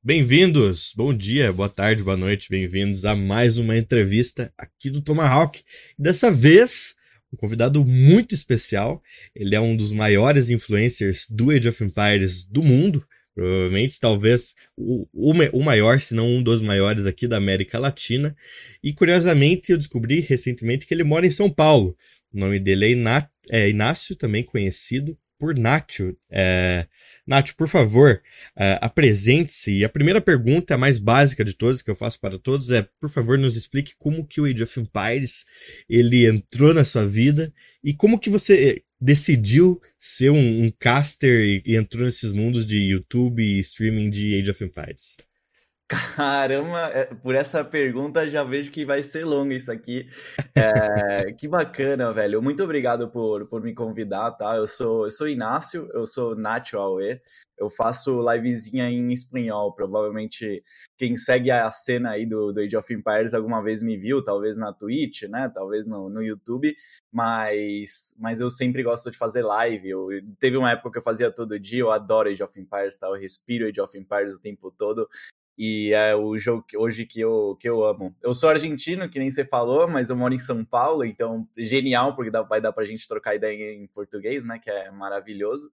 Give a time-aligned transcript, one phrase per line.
[0.00, 5.60] Bem-vindos, bom dia, boa tarde, boa noite, bem-vindos a mais uma entrevista aqui do Tomahawk.
[5.98, 6.94] Dessa vez,
[7.32, 9.02] um convidado muito especial.
[9.34, 15.04] Ele é um dos maiores influencers do Age of Empires do mundo, provavelmente, talvez o,
[15.12, 18.36] o, o maior, se não um dos maiores aqui da América Latina.
[18.80, 21.96] E curiosamente, eu descobri recentemente que ele mora em São Paulo.
[22.32, 26.16] O nome dele é, Iná é Inácio, também conhecido por Nacho.
[26.30, 26.86] É,
[27.28, 28.22] Nath, por favor,
[28.56, 29.78] uh, apresente-se.
[29.78, 32.88] E a primeira pergunta, a mais básica de todas, que eu faço para todos, é,
[32.98, 35.44] por favor, nos explique como que o Age of Empires
[35.88, 37.52] ele entrou na sua vida
[37.84, 42.78] e como que você decidiu ser um, um caster e, e entrou nesses mundos de
[42.78, 45.27] YouTube e streaming de Age of Empires.
[45.88, 50.06] Caramba, é, por essa pergunta já vejo que vai ser longo isso aqui.
[50.54, 52.42] É, que bacana, velho.
[52.42, 54.54] Muito obrigado por, por me convidar, tá?
[54.56, 57.22] Eu sou, eu sou Inácio, eu sou Nacho Aue.
[57.56, 59.72] Eu faço livezinha em espanhol.
[59.72, 60.62] Provavelmente
[60.98, 64.58] quem segue a cena aí do, do Age of Empires alguma vez me viu, talvez
[64.58, 65.50] na Twitch, né?
[65.52, 66.76] Talvez no, no YouTube.
[67.10, 69.88] Mas, mas eu sempre gosto de fazer live.
[69.88, 71.80] Eu, teve uma época que eu fazia todo dia.
[71.80, 73.06] Eu adoro Age of Empires, tá?
[73.06, 75.08] Eu respiro Age of Empires o tempo todo
[75.58, 78.14] e é o jogo que, hoje que eu, que eu amo.
[78.22, 82.14] Eu sou argentino, que nem você falou, mas eu moro em São Paulo, então genial,
[82.14, 85.72] porque dá, vai dar pra gente trocar ideia em português, né, que é maravilhoso.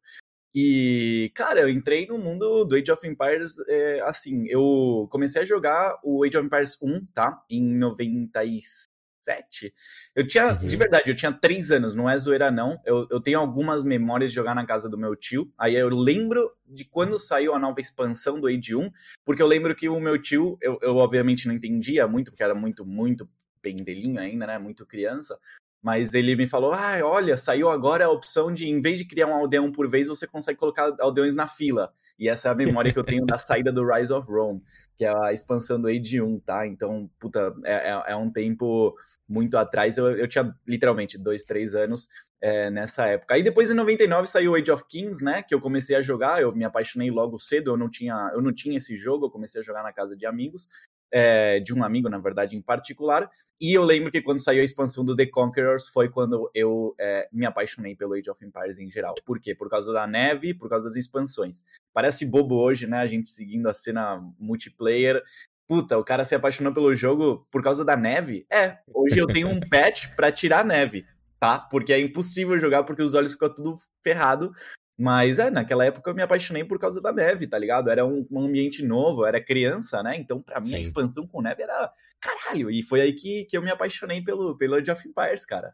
[0.56, 5.46] E, cara, eu entrei no mundo do Age of Empires, é, assim, eu comecei a
[5.46, 8.86] jogar o Age of Empires 1, tá, em 96,
[9.26, 9.74] sete.
[10.16, 10.68] Eu tinha, uhum.
[10.68, 12.80] de verdade, eu tinha três anos, não é zoeira não.
[12.86, 15.52] Eu, eu tenho algumas memórias de jogar na casa do meu tio.
[15.58, 18.92] Aí eu lembro de quando saiu a nova expansão do Age 1,
[19.26, 22.56] porque eu lembro que o meu tio, eu, eu obviamente não entendia muito, porque era
[22.56, 23.28] muito, muito
[23.62, 24.60] pendelinho ainda, né?
[24.60, 25.40] Muito criança.
[25.82, 29.28] Mas ele me falou: ah, olha, saiu agora a opção de, em vez de criar
[29.28, 31.92] um aldeão por vez, você consegue colocar aldeões na fila.
[32.18, 34.64] E essa é a memória que eu tenho da saída do Rise of Rome,
[34.98, 36.66] que é a expansão do Age 1, tá?
[36.66, 38.96] Então, puta, é, é, é um tempo
[39.28, 39.98] muito atrás.
[39.98, 42.08] Eu, eu tinha literalmente dois, três anos
[42.42, 43.36] é, nessa época.
[43.36, 45.42] Aí depois, em 99, saiu Age of Kings, né?
[45.42, 46.42] Que eu comecei a jogar.
[46.42, 47.72] Eu me apaixonei logo cedo.
[47.72, 49.26] Eu não tinha, eu não tinha esse jogo.
[49.26, 50.68] Eu comecei a jogar na casa de amigos.
[51.12, 53.30] É, de um amigo, na verdade, em particular.
[53.60, 57.30] E eu lembro que quando saiu a expansão do The Conquerors foi quando eu é,
[57.32, 59.16] me apaixonei pelo Age of Empires em geral.
[59.26, 59.56] Por quê?
[59.56, 61.64] Por causa da neve, por causa das expansões.
[61.94, 62.98] Parece bobo hoje, né?
[62.98, 65.24] A gente seguindo a cena multiplayer,
[65.68, 68.46] puta, o cara se apaixonou pelo jogo por causa da neve?
[68.52, 71.06] É, hoje eu tenho um patch para tirar a neve,
[71.40, 71.60] tá?
[71.60, 74.52] Porque é impossível jogar porque os olhos ficam tudo ferrado.
[74.98, 77.90] Mas é, naquela época eu me apaixonei por causa da neve, tá ligado?
[77.90, 80.16] Era um, um ambiente novo, era criança, né?
[80.18, 80.78] Então, para mim, Sim.
[80.78, 82.72] a expansão com neve era caralho.
[82.72, 85.74] E foi aí que, que eu me apaixonei pelo, pelo Age of Empires, cara.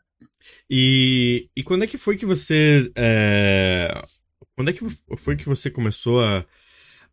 [0.67, 2.91] E, e quando é que foi que você.
[2.95, 3.93] É...
[4.55, 4.83] Quando é que
[5.17, 6.43] foi que você começou a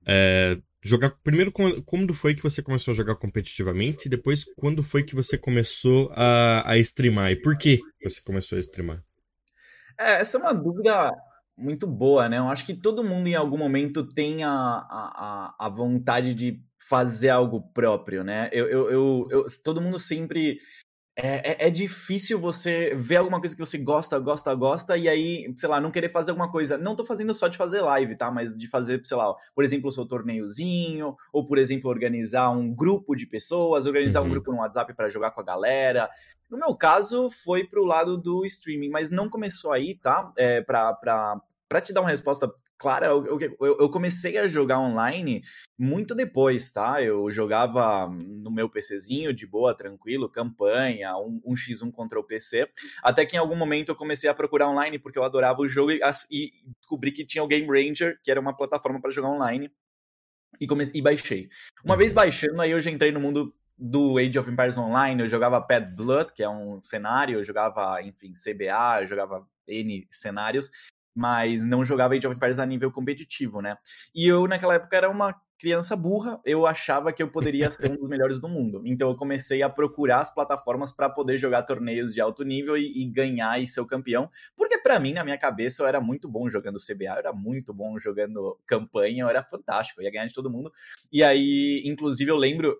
[0.06, 5.02] é, jogar primeiro quando foi que você começou a jogar competitivamente e depois quando foi
[5.02, 9.02] que você começou a, a streamar e por que você começou a streamar?
[9.98, 11.10] É, essa é uma dúvida
[11.56, 12.38] muito boa, né?
[12.38, 17.30] Eu acho que todo mundo em algum momento tem a, a, a vontade de fazer
[17.30, 18.48] algo próprio, né?
[18.52, 20.60] Eu, eu, eu, eu todo mundo sempre
[21.20, 25.52] é, é, é, difícil você ver alguma coisa que você gosta, gosta, gosta, e aí,
[25.56, 26.78] sei lá, não querer fazer alguma coisa.
[26.78, 28.30] Não tô fazendo só de fazer live, tá?
[28.30, 32.72] Mas de fazer, sei lá, por exemplo, o seu torneiozinho, ou por exemplo, organizar um
[32.72, 34.28] grupo de pessoas, organizar uhum.
[34.28, 36.08] um grupo no WhatsApp para jogar com a galera.
[36.48, 40.32] No meu caso, foi pro lado do streaming, mas não começou aí, tá?
[40.36, 44.78] É, pra, pra, pra te dar uma resposta clara, eu, eu, eu, comecei a jogar
[44.78, 45.42] online
[45.76, 47.02] muito depois, tá?
[47.02, 52.68] Eu jogava no meu PCzinho, de boa, tranquilo, campanha, um, um X1 contra o PC.
[53.02, 55.90] Até que em algum momento eu comecei a procurar online porque eu adorava o jogo
[55.90, 56.00] e,
[56.30, 59.70] e descobri que tinha o Game Ranger, que era uma plataforma para jogar online.
[60.60, 61.48] E, comecei, e baixei.
[61.84, 62.16] Uma vez uhum.
[62.16, 65.94] baixando, aí eu já entrei no mundo do Age of Empires Online, eu jogava Bad
[65.94, 70.70] Blood, que é um cenário, eu jogava, enfim, CBA, eu jogava N cenários,
[71.18, 73.76] mas não jogava Age of Empires a nível competitivo, né?
[74.14, 77.96] E eu, naquela época, era uma criança burra, eu achava que eu poderia ser um
[77.96, 78.82] dos melhores do mundo.
[78.86, 83.02] Então eu comecei a procurar as plataformas para poder jogar torneios de alto nível e,
[83.02, 84.30] e ganhar e ser o campeão.
[84.56, 87.74] Porque para mim, na minha cabeça, eu era muito bom jogando CBA, eu era muito
[87.74, 90.72] bom jogando campanha, eu era fantástico, eu ia ganhar de todo mundo.
[91.12, 92.78] E aí, inclusive, eu lembro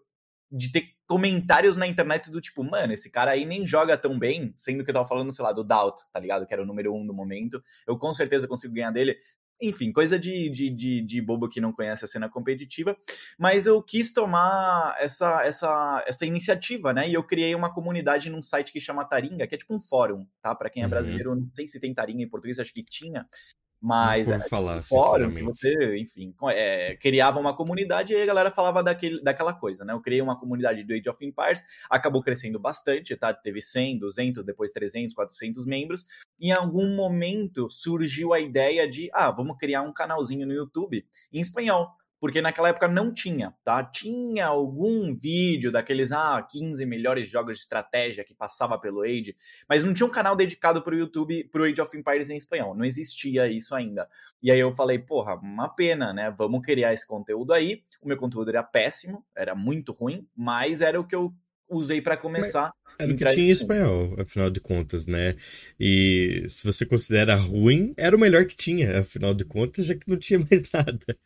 [0.51, 4.53] de ter comentários na internet do tipo, mano, esse cara aí nem joga tão bem,
[4.57, 6.47] sendo que eu tava falando, sei lá, do Doubt, tá ligado?
[6.47, 7.63] Que era o número um do momento.
[7.87, 9.17] Eu com certeza consigo ganhar dele.
[9.61, 12.97] Enfim, coisa de, de, de, de, bobo que não conhece a cena competitiva,
[13.37, 17.09] mas eu quis tomar essa, essa, essa iniciativa, né?
[17.09, 20.25] E eu criei uma comunidade num site que chama Taringa, que é tipo um fórum,
[20.41, 20.55] tá?
[20.55, 20.91] Para quem é uhum.
[20.91, 23.27] brasileiro, não sei se tem Taringa em português, acho que tinha.
[23.81, 28.51] Mas é, falar, fórum que você, enfim, é, criava uma comunidade e aí a galera
[28.51, 29.93] falava daquele, daquela coisa, né?
[29.93, 33.33] Eu criei uma comunidade do Age of Empires, acabou crescendo bastante, tá?
[33.33, 36.05] Teve 100, 200, depois 300, 400 membros.
[36.41, 41.41] Em algum momento surgiu a ideia de, ah, vamos criar um canalzinho no YouTube em
[41.41, 41.89] espanhol.
[42.21, 43.83] Porque naquela época não tinha, tá?
[43.85, 49.37] Tinha algum vídeo daqueles, ah, 15 melhores jogos de estratégia que passava pelo Age,
[49.69, 52.75] mas não tinha um canal dedicado pro YouTube, pro Age of Empires em espanhol.
[52.75, 54.09] Não existia isso ainda.
[54.43, 56.35] E aí eu falei, porra, uma pena, né?
[56.37, 57.83] Vamos criar esse conteúdo aí.
[58.03, 61.33] O meu conteúdo era péssimo, era muito ruim, mas era o que eu
[61.71, 62.73] usei para começar.
[62.99, 65.37] Era o que tinha em- espanhol, afinal de contas, né?
[65.79, 70.09] E se você considera ruim, era o melhor que tinha, afinal de contas, já que
[70.09, 71.17] não tinha mais nada.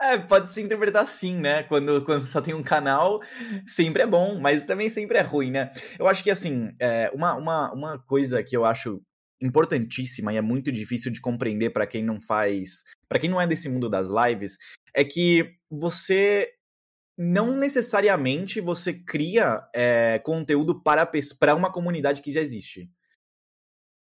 [0.00, 1.62] É, pode se interpretar assim, né?
[1.64, 3.20] Quando, quando só tem um canal,
[3.66, 5.70] sempre é bom, mas também sempre é ruim, né?
[5.98, 9.02] Eu acho que, assim, é, uma, uma, uma coisa que eu acho
[9.42, 13.46] importantíssima e é muito difícil de compreender para quem não faz, para quem não é
[13.46, 14.56] desse mundo das lives,
[14.94, 16.48] é que você
[17.16, 21.06] não necessariamente você cria é, conteúdo para,
[21.38, 22.90] para uma comunidade que já existe.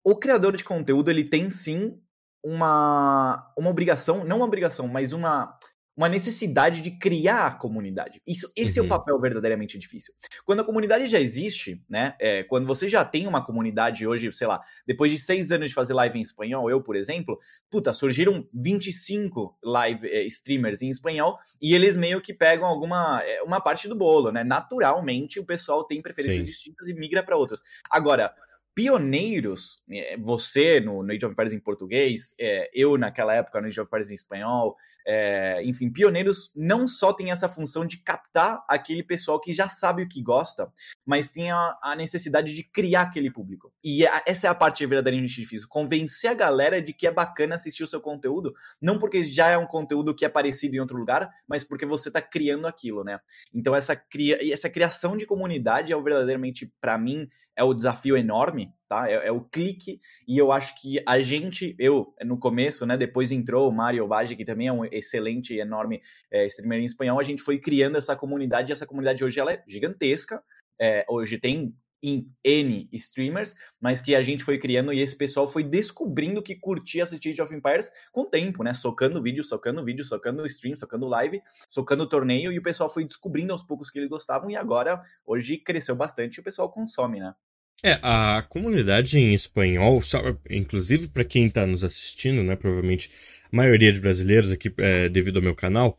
[0.04, 2.00] O criador de conteúdo, ele tem sim
[2.44, 5.57] uma, uma obrigação, não uma obrigação, mas uma,
[5.98, 8.22] uma necessidade de criar a comunidade.
[8.24, 8.88] Isso, esse é o Uhum.
[8.88, 10.14] papel verdadeiramente difícil.
[10.44, 12.14] Quando a comunidade já existe, né?
[12.20, 15.74] é, quando você já tem uma comunidade hoje, sei lá, depois de seis anos de
[15.74, 17.36] fazer live em espanhol, eu, por exemplo,
[17.68, 23.42] puta, surgiram 25 live eh, streamers em espanhol e eles meio que pegam alguma eh,
[23.42, 24.44] uma parte do bolo, né?
[24.44, 26.44] Naturalmente, o pessoal tem preferências Sim.
[26.44, 27.60] distintas e migra para outros.
[27.90, 28.32] Agora,
[28.72, 33.66] pioneiros, eh, você no, no Age of Empires em português, eh, eu naquela época no
[33.66, 34.76] Age of Empires em espanhol,
[35.10, 40.02] eh, enfim, pioneiros não só tem essa função de captar aquele pessoal que já sabe
[40.02, 40.70] o que gosta,
[41.06, 43.72] mas tem a, a necessidade de criar aquele público.
[43.82, 47.54] E a- essa é a parte verdadeiramente difícil, convencer a galera de que é bacana
[47.54, 50.98] assistir o seu conteúdo, não porque já é um conteúdo que é parecido em outro
[50.98, 53.18] lugar, mas porque você está criando aquilo, né?
[53.54, 57.26] Então essa, cria, essa criação de comunidade é verdadeiramente, para mim,
[57.56, 59.10] é o desafio enorme, tá?
[59.10, 63.30] É, é o clique, e eu acho que a gente, eu, no começo, né, depois
[63.30, 66.00] entrou o Mario Bage, que também é um excelente e enorme
[66.30, 69.52] é, streamer em espanhol, a gente foi criando essa comunidade, e essa comunidade hoje ela
[69.52, 70.42] é gigantesca,
[70.80, 75.46] é, hoje tem em N streamers, mas que a gente foi criando e esse pessoal
[75.46, 78.72] foi descobrindo que curtia assistir Age of Empires com o tempo, né?
[78.72, 83.52] Socando vídeo, socando vídeo, socando stream, socando live, socando torneio, e o pessoal foi descobrindo
[83.52, 87.34] aos poucos que eles gostavam, e agora, hoje, cresceu bastante e o pessoal consome, né?
[87.82, 90.02] É, a comunidade em espanhol,
[90.50, 93.08] inclusive para quem está nos assistindo, né, provavelmente
[93.52, 95.98] a maioria de brasileiros aqui, é, devido ao meu canal,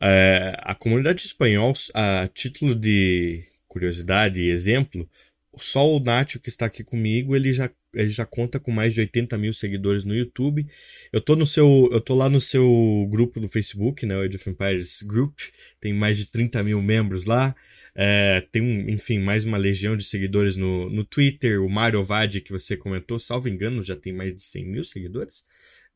[0.00, 5.08] é, a comunidade espanhol, a título de curiosidade e exemplo,
[5.56, 9.00] só o Nacho que está aqui comigo, ele já, ele já conta com mais de
[9.00, 10.66] 80 mil seguidores no YouTube.
[11.12, 14.36] Eu tô no seu, eu tô lá no seu grupo do Facebook, né, o Age
[14.36, 15.38] of Empires Group,
[15.80, 17.54] tem mais de 30 mil membros lá.
[18.00, 21.60] É, tem, um, enfim, mais uma legião de seguidores no, no Twitter.
[21.60, 25.42] O Mario Vade, que você comentou, salvo engano, já tem mais de 100 mil seguidores.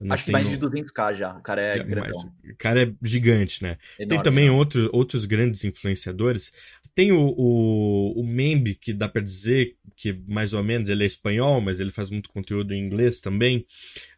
[0.01, 2.83] Não Acho que mais de tenho- 200k já, o cara é É, mais- O cara
[2.83, 3.79] é gigante, né?
[3.97, 4.51] Tem enorme, também né?
[4.51, 6.53] outro, outros grandes influenciadores.
[6.93, 11.07] Tem o, o, o Membe, que dá pra dizer que mais ou menos ele é
[11.07, 13.65] espanhol, mas ele faz muito conteúdo em inglês também.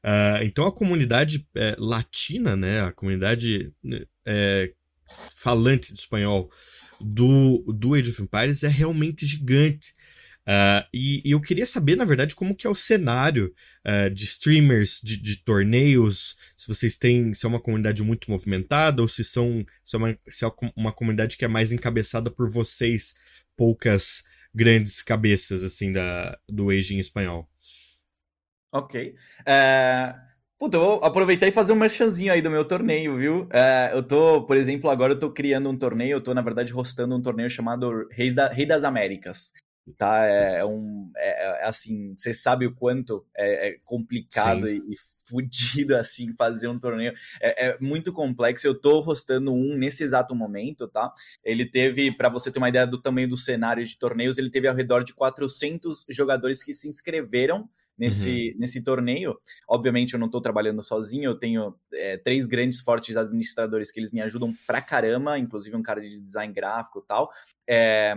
[0.03, 2.81] Ah, então a comunidade é, latina, né?
[2.81, 3.71] A comunidade
[4.25, 4.73] é,
[5.37, 6.51] falante de espanhol
[7.01, 9.93] do, do Age of Empires é realmente gigante.
[10.47, 14.25] Ah, e, e eu queria saber, na verdade, como que é o cenário ah, de
[14.25, 19.25] streamers, de, de torneios, se vocês têm, se é uma comunidade muito movimentada ou se
[19.25, 23.15] são se é uma, se é uma comunidade que é mais encabeçada por vocês,
[23.57, 24.25] poucas
[24.55, 27.49] grandes cabeças assim da do Age em espanhol.
[28.73, 29.15] Ok.
[29.47, 30.15] É...
[30.65, 33.47] Puta, eu vou aproveitar e fazer um merchanzinho aí do meu torneio, viu?
[33.53, 36.73] É, eu tô, por exemplo, agora eu tô criando um torneio, eu tô, na verdade,
[36.73, 39.53] hostando um torneio chamado Reis da, Rei das Américas.
[39.99, 40.25] Tá?
[40.27, 41.13] É, é um.
[41.19, 44.95] É, é assim, você sabe o quanto é, é complicado e, e
[45.29, 47.13] fudido assim fazer um torneio.
[47.43, 48.67] É, é, muito complexo.
[48.67, 51.13] Eu tô hostando um nesse exato momento, tá?
[51.45, 54.67] Ele teve, para você ter uma ideia do tamanho do cenário de torneios, ele teve
[54.67, 57.69] ao redor de 400 jogadores que se inscreveram
[57.99, 58.61] nesse, uhum.
[58.61, 59.37] nesse torneio.
[59.69, 64.11] Obviamente, eu não estou trabalhando sozinho, eu tenho é, três grandes, fortes administradores que eles
[64.11, 67.31] me ajudam pra caramba, inclusive um cara de design gráfico e tal.
[67.67, 68.15] É,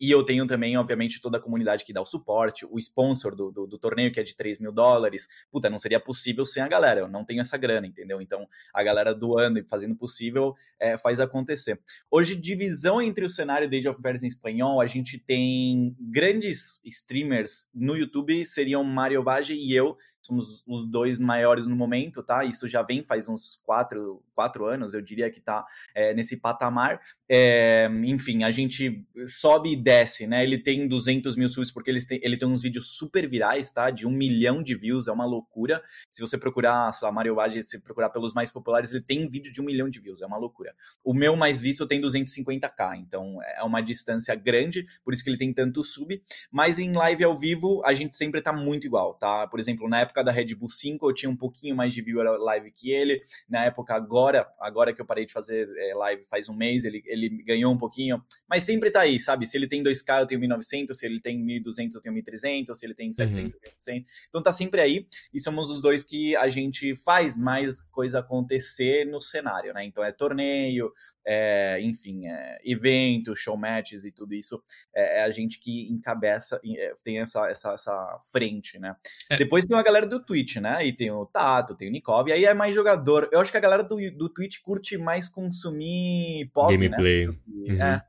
[0.00, 3.50] e eu tenho também, obviamente, toda a comunidade que dá o suporte, o sponsor do,
[3.50, 5.28] do, do, torneio, que é de 3 mil dólares.
[5.50, 8.20] Puta, não seria possível sem a galera, eu não tenho essa grana, entendeu?
[8.20, 11.80] Então, a galera doando e fazendo possível é, faz acontecer.
[12.10, 16.80] Hoje, divisão entre o cenário de Age of Empires em espanhol, a gente tem grandes
[16.84, 22.44] streamers no YouTube, seriam Mario Bage e eu, somos os dois maiores no momento, tá?
[22.44, 26.98] Isso já vem faz uns quatro, quatro anos, eu diria que tá é, nesse patamar.
[27.28, 30.42] É, enfim, a gente sobe e desce, né?
[30.42, 33.90] Ele tem 200 mil subs porque ele tem, ele tem uns vídeos super virais, tá?
[33.90, 35.82] De um milhão de views, é uma loucura.
[36.10, 39.52] Se você procurar, sei lá, Mario Bage, se procurar pelos mais populares, ele tem vídeo
[39.52, 40.74] de um milhão de views, é uma loucura.
[41.04, 45.38] O meu mais visto tem 250k, então é uma distância grande, por isso que ele
[45.38, 46.22] tem tanto sub.
[46.50, 49.46] Mas em live ao vivo, a gente sempre tá muito igual, tá?
[49.48, 52.38] Por exemplo, na época da Red Bull 5, eu tinha um pouquinho mais de viewer
[52.38, 53.22] live que ele.
[53.48, 57.02] Na época agora, agora que eu parei de fazer é, live faz um mês, ele,
[57.06, 59.46] ele ganhou um pouquinho, mas sempre tá aí, sabe?
[59.46, 62.86] Se ele tem 2K, eu tenho 1900, se ele tem 1200, eu tenho 1300, se
[62.86, 63.52] ele tem 700, uhum.
[63.54, 64.06] eu tenho 100.
[64.28, 69.04] Então tá sempre aí, e somos os dois que a gente faz mais coisa acontecer
[69.06, 69.84] no cenário, né?
[69.84, 70.92] Então é torneio,
[71.26, 74.62] é, enfim, é, eventos, show matches e tudo isso,
[74.94, 78.94] é, é a gente que encabeça, é, tem essa, essa, essa frente, né?
[79.30, 79.36] É.
[79.36, 80.84] Depois tem a galera do Twitch, né?
[80.86, 83.28] E tem o Tato, tem o Nikov, e aí é mais jogador.
[83.32, 86.88] Eu acho que a galera do, do Twitch curte mais consumir pop, né?
[86.88, 87.26] Gameplay.
[87.26, 87.34] né?
[87.46, 87.82] Uhum.
[87.82, 88.02] É,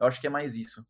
[0.00, 0.84] eu acho que é mais isso.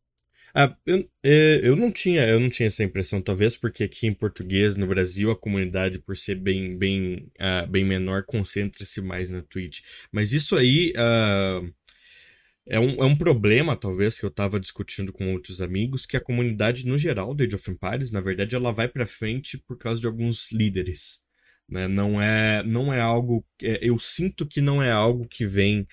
[0.55, 4.75] Ah, eu, eu não tinha eu não tinha essa impressão, talvez porque aqui em português,
[4.75, 9.81] no Brasil, a comunidade, por ser bem, bem, uh, bem menor, concentra-se mais na Twitch.
[10.11, 11.73] Mas isso aí uh,
[12.67, 16.21] é, um, é um problema, talvez, que eu estava discutindo com outros amigos, que a
[16.21, 19.99] comunidade, no geral, do Age of Empires, na verdade, ela vai para frente por causa
[19.99, 21.21] de alguns líderes.
[21.73, 21.87] Né?
[21.87, 23.43] Não, é, não é algo.
[23.59, 25.87] É, eu sinto que não é algo que vem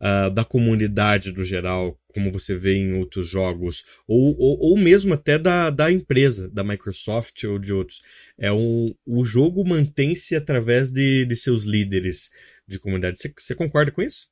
[0.00, 5.12] uh, da comunidade do geral, como você vê em outros jogos, ou, ou, ou, mesmo
[5.12, 8.00] até da, da empresa, da Microsoft ou de outros.
[8.38, 12.30] É um, o jogo mantém-se através de, de seus líderes
[12.66, 13.18] de comunidade.
[13.18, 14.28] Você, você concorda com isso?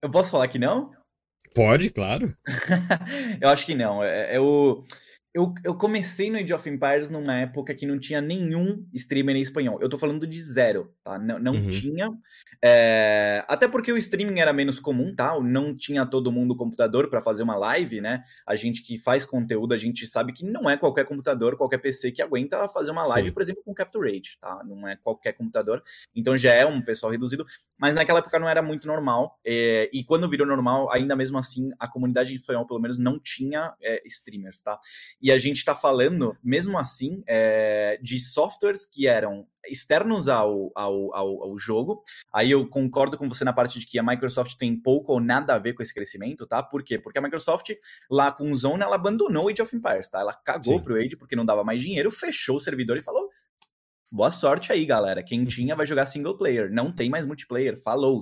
[0.00, 0.92] Eu posso falar que não?
[1.52, 2.32] Pode, claro.
[3.42, 4.04] eu acho que não.
[4.04, 4.84] É, é o
[5.34, 9.40] eu, eu comecei no Age of Empires numa época que não tinha nenhum streamer em
[9.40, 9.80] espanhol.
[9.82, 11.18] Eu tô falando de zero, tá?
[11.18, 11.70] Não, não uhum.
[11.70, 12.08] tinha.
[12.62, 13.44] É...
[13.48, 15.38] Até porque o streaming era menos comum, tá?
[15.40, 18.22] Não tinha todo mundo computador para fazer uma live, né?
[18.46, 22.12] A gente que faz conteúdo, a gente sabe que não é qualquer computador, qualquer PC
[22.12, 23.34] que aguenta fazer uma live, Sim.
[23.34, 24.62] por exemplo, com Capture Rage, tá?
[24.64, 25.82] Não é qualquer computador.
[26.14, 27.44] Então já é um pessoal reduzido.
[27.80, 29.36] Mas naquela época não era muito normal.
[29.44, 29.90] É...
[29.92, 33.74] E quando virou normal, ainda mesmo assim, a comunidade em espanhol, pelo menos, não tinha
[33.82, 34.78] é, streamers, tá?
[35.24, 41.14] E a gente está falando, mesmo assim, é, de softwares que eram externos ao, ao,
[41.14, 42.02] ao, ao, jogo.
[42.30, 45.54] Aí eu concordo com você na parte de que a Microsoft tem pouco ou nada
[45.54, 46.62] a ver com esse crescimento, tá?
[46.62, 46.98] Por quê?
[46.98, 47.70] Porque a Microsoft,
[48.10, 50.20] lá com o Zone, ela abandonou o Age of Empires, tá?
[50.20, 50.84] Ela cagou Sim.
[50.84, 53.30] pro Age porque não dava mais dinheiro, fechou o servidor e falou:
[54.12, 55.22] boa sorte aí, galera.
[55.22, 55.46] Quem uhum.
[55.46, 58.20] tinha vai jogar single player, não tem mais multiplayer, falou.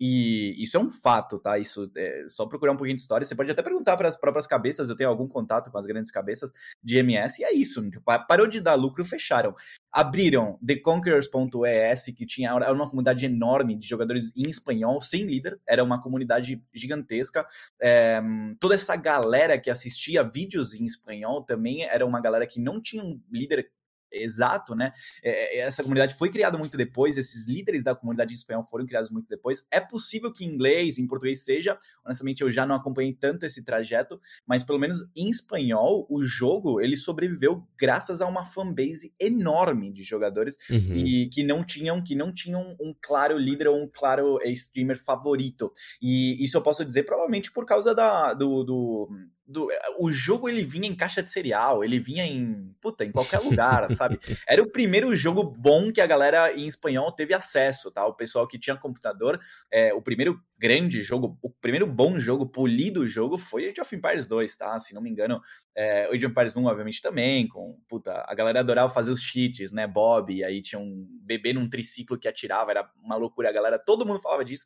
[0.00, 1.58] E isso é um fato, tá?
[1.58, 3.26] Isso é só procurar um pouquinho de história.
[3.26, 4.88] Você pode até perguntar para as próprias cabeças.
[4.88, 6.50] Eu tenho algum contato com as grandes cabeças
[6.82, 7.82] de MS, e é isso.
[8.28, 9.54] Parou de dar lucro, fecharam.
[9.92, 15.58] Abriram TheConquerors.es, que tinha era uma comunidade enorme de jogadores em espanhol, sem líder.
[15.66, 17.46] Era uma comunidade gigantesca.
[17.80, 18.20] É,
[18.60, 23.02] toda essa galera que assistia vídeos em espanhol também era uma galera que não tinha
[23.02, 23.70] um líder
[24.12, 24.92] exato, né?
[25.22, 28.86] É, é, essa comunidade foi criada muito depois, esses líderes da comunidade em espanhol foram
[28.86, 29.66] criados muito depois.
[29.70, 33.62] É possível que em inglês, em português seja, honestamente eu já não acompanhei tanto esse
[33.62, 39.92] trajeto, mas pelo menos em espanhol, o jogo ele sobreviveu graças a uma fanbase enorme
[39.92, 40.96] de jogadores uhum.
[40.96, 44.98] e que não tinham que não tinham um claro líder ou um claro eh, streamer
[44.98, 45.72] favorito.
[46.00, 49.10] E isso eu posso dizer provavelmente por causa da, do, do
[49.46, 53.12] do, eh, o jogo ele vinha em caixa de cereal, ele vinha em puta, em
[53.12, 54.18] qualquer lugar, sabe?
[54.46, 58.04] Era o primeiro jogo bom que a galera em espanhol teve acesso, tá?
[58.06, 63.06] O pessoal que tinha computador, é, o primeiro grande jogo, o primeiro bom jogo, polido
[63.06, 64.78] jogo foi Age of Empires 2, tá?
[64.78, 65.40] Se não me engano,
[65.74, 69.70] é, Age of Empires 1 obviamente também, com, puta, a galera adorava fazer os cheats,
[69.70, 69.86] né?
[69.86, 74.04] Bob, aí tinha um bebê num triciclo que atirava, era uma loucura, a galera, todo
[74.04, 74.64] mundo falava disso.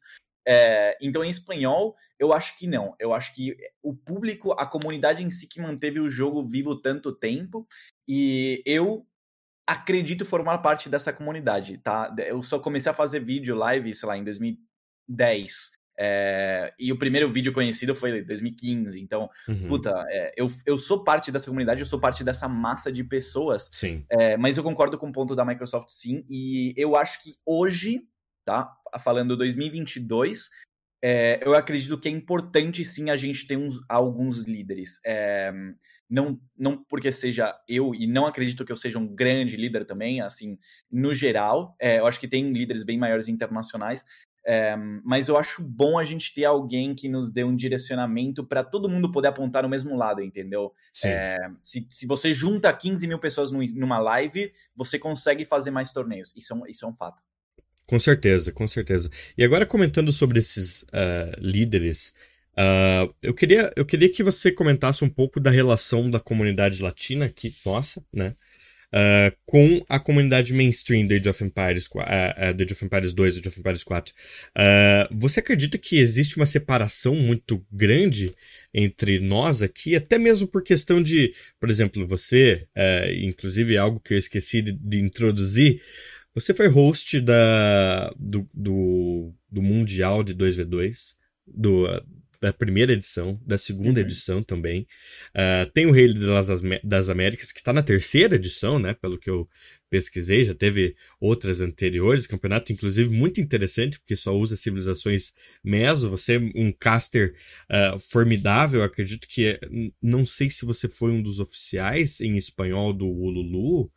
[0.50, 2.97] É, então, em espanhol, eu acho que não.
[2.99, 7.12] Eu acho que o público, a comunidade em si que manteve o jogo vivo tanto
[7.12, 7.69] tempo,
[8.09, 9.07] e eu
[9.64, 12.12] acredito formar parte dessa comunidade, tá?
[12.19, 15.71] Eu só comecei a fazer vídeo live, sei lá, em 2010.
[16.02, 18.99] É, e o primeiro vídeo conhecido foi em 2015.
[18.99, 19.69] Então, uhum.
[19.69, 23.69] puta, é, eu, eu sou parte dessa comunidade, eu sou parte dessa massa de pessoas.
[23.71, 24.04] Sim.
[24.11, 26.25] É, mas eu concordo com o ponto da Microsoft, sim.
[26.28, 28.02] E eu acho que hoje,
[28.50, 28.99] tá?
[28.99, 30.50] Falando 2022,
[31.02, 35.00] é, eu acredito que é importante sim a gente ter uns, alguns líderes.
[35.07, 35.52] É,
[36.09, 40.21] não, não porque seja eu, e não acredito que eu seja um grande líder também,
[40.21, 40.59] assim,
[40.90, 44.04] no geral, é, eu acho que tem líderes bem maiores internacionais,
[44.42, 48.64] É, mas eu acho bom a gente ter alguém que nos dê um direcionamento para
[48.64, 50.73] todo mundo poder apontar no mesmo lado, entendeu?
[51.04, 56.33] É, se, se você junta 15 mil pessoas numa live, você consegue fazer mais torneios.
[56.35, 57.23] Isso é um, isso é um fato.
[57.90, 59.11] Com certeza, com certeza.
[59.37, 62.14] E agora comentando sobre esses uh, líderes,
[62.52, 67.25] uh, eu, queria, eu queria que você comentasse um pouco da relação da comunidade latina
[67.25, 68.37] aqui, nossa, né?
[68.92, 73.12] Uh, com a comunidade mainstream do Age of Empires, uh, uh, do Age of Empires
[73.12, 74.14] 2 e Age of Empires 4.
[75.11, 78.32] você acredita que existe uma separação muito grande
[78.73, 82.66] entre nós aqui, até mesmo por questão de, por exemplo, você,
[83.20, 85.80] inclusive algo que eu esqueci de, de introduzir,
[86.34, 91.87] você foi host da, do, do, do Mundial de 2v2, do,
[92.40, 94.06] da primeira edição, da segunda uhum.
[94.06, 94.87] edição também.
[95.34, 96.49] Uh, tem o Rei das,
[96.82, 98.94] das Américas, que está na terceira edição, né?
[98.94, 99.46] Pelo que eu
[99.90, 102.26] pesquisei, já teve outras anteriores.
[102.26, 106.08] Campeonato, inclusive, muito interessante, porque só usa civilizações meso.
[106.08, 107.34] Você é um caster
[107.70, 109.49] uh, formidável, acredito que.
[109.49, 109.60] É,
[110.00, 113.92] não sei se você foi um dos oficiais em espanhol do Ululu.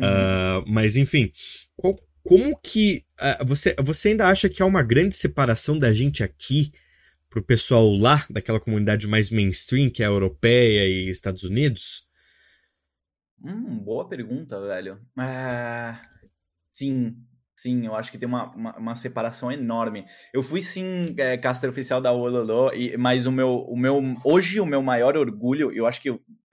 [0.00, 0.62] Uhum.
[0.62, 1.32] Uh, mas enfim,
[1.76, 6.22] qual, como que uh, você, você ainda acha que há uma grande separação da gente
[6.22, 6.72] aqui
[7.28, 12.08] pro pessoal lá, daquela comunidade mais mainstream, que é a europeia e Estados Unidos?
[13.42, 15.00] Hum, boa pergunta, velho.
[15.18, 15.96] É...
[16.72, 17.16] Sim,
[17.56, 20.04] sim, eu acho que tem uma, uma, uma separação enorme.
[20.32, 24.00] Eu fui sim é, caster oficial da Ololô, e, mas o meu, o meu.
[24.24, 26.10] Hoje o meu maior orgulho, eu acho que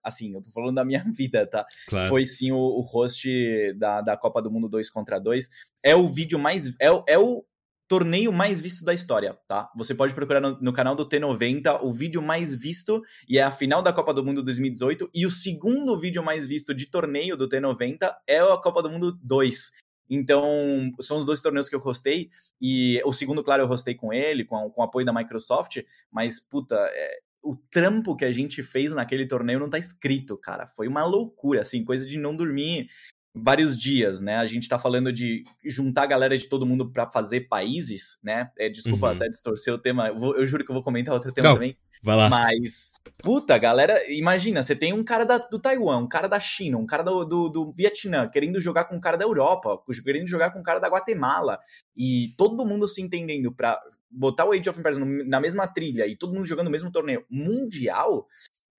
[0.07, 1.65] assim, eu tô falando da minha vida, tá?
[1.87, 2.09] Claro.
[2.09, 3.27] Foi sim o, o host
[3.73, 5.49] da, da Copa do Mundo 2 contra 2.
[5.83, 6.69] É o vídeo mais.
[6.79, 7.43] É, é o
[7.87, 9.69] torneio mais visto da história, tá?
[9.75, 13.51] Você pode procurar no, no, canal do T90 o vídeo mais visto e é a
[13.51, 17.47] final da Copa do Mundo 2018 e o segundo vídeo mais visto de torneio do
[17.47, 19.71] T90 é a Copa do Mundo 2.
[20.09, 22.29] Então, são os dois torneios que eu hostei
[22.61, 26.39] e o segundo, claro, eu hostei com ele, com, com o apoio da Microsoft, mas,
[26.39, 30.67] puta, é, o trampo que a gente fez naquele torneio não tá escrito, cara.
[30.67, 32.89] Foi uma loucura, assim, coisa de não dormir
[33.33, 34.35] vários dias, né?
[34.35, 38.51] A gente tá falando de juntar a galera de todo mundo para fazer países, né?
[38.57, 39.15] É, desculpa uhum.
[39.15, 41.55] até distorcer o tema, eu, vou, eu, juro que eu vou comentar outro tema não,
[41.55, 41.77] também.
[42.03, 42.29] Vai lá.
[42.29, 46.77] Mas, puta, galera, imagina, você tem um cara da, do Taiwan, um cara da China,
[46.77, 50.51] um cara do, do, do, Vietnã, querendo jogar com um cara da Europa, querendo jogar
[50.51, 51.59] com um cara da Guatemala,
[51.95, 56.15] e todo mundo se entendendo pra botar o Age of Empires na mesma trilha e
[56.15, 58.27] todo mundo jogando o mesmo torneio mundial,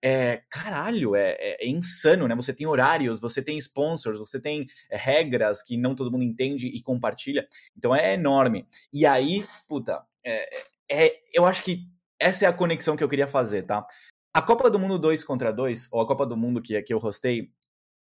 [0.01, 2.35] é, caralho, é, é, é, insano, né?
[2.35, 6.67] Você tem horários, você tem sponsors, você tem é, regras que não todo mundo entende
[6.67, 7.47] e compartilha.
[7.77, 8.67] Então é enorme.
[8.93, 11.85] E aí, puta, é, é, eu acho que
[12.19, 13.85] essa é a conexão que eu queria fazer, tá?
[14.33, 16.99] A Copa do Mundo 2 contra 2, ou a Copa do Mundo que, que eu
[16.99, 17.51] hostei,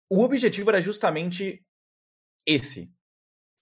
[0.10, 1.63] o objetivo era justamente
[2.46, 2.94] esse.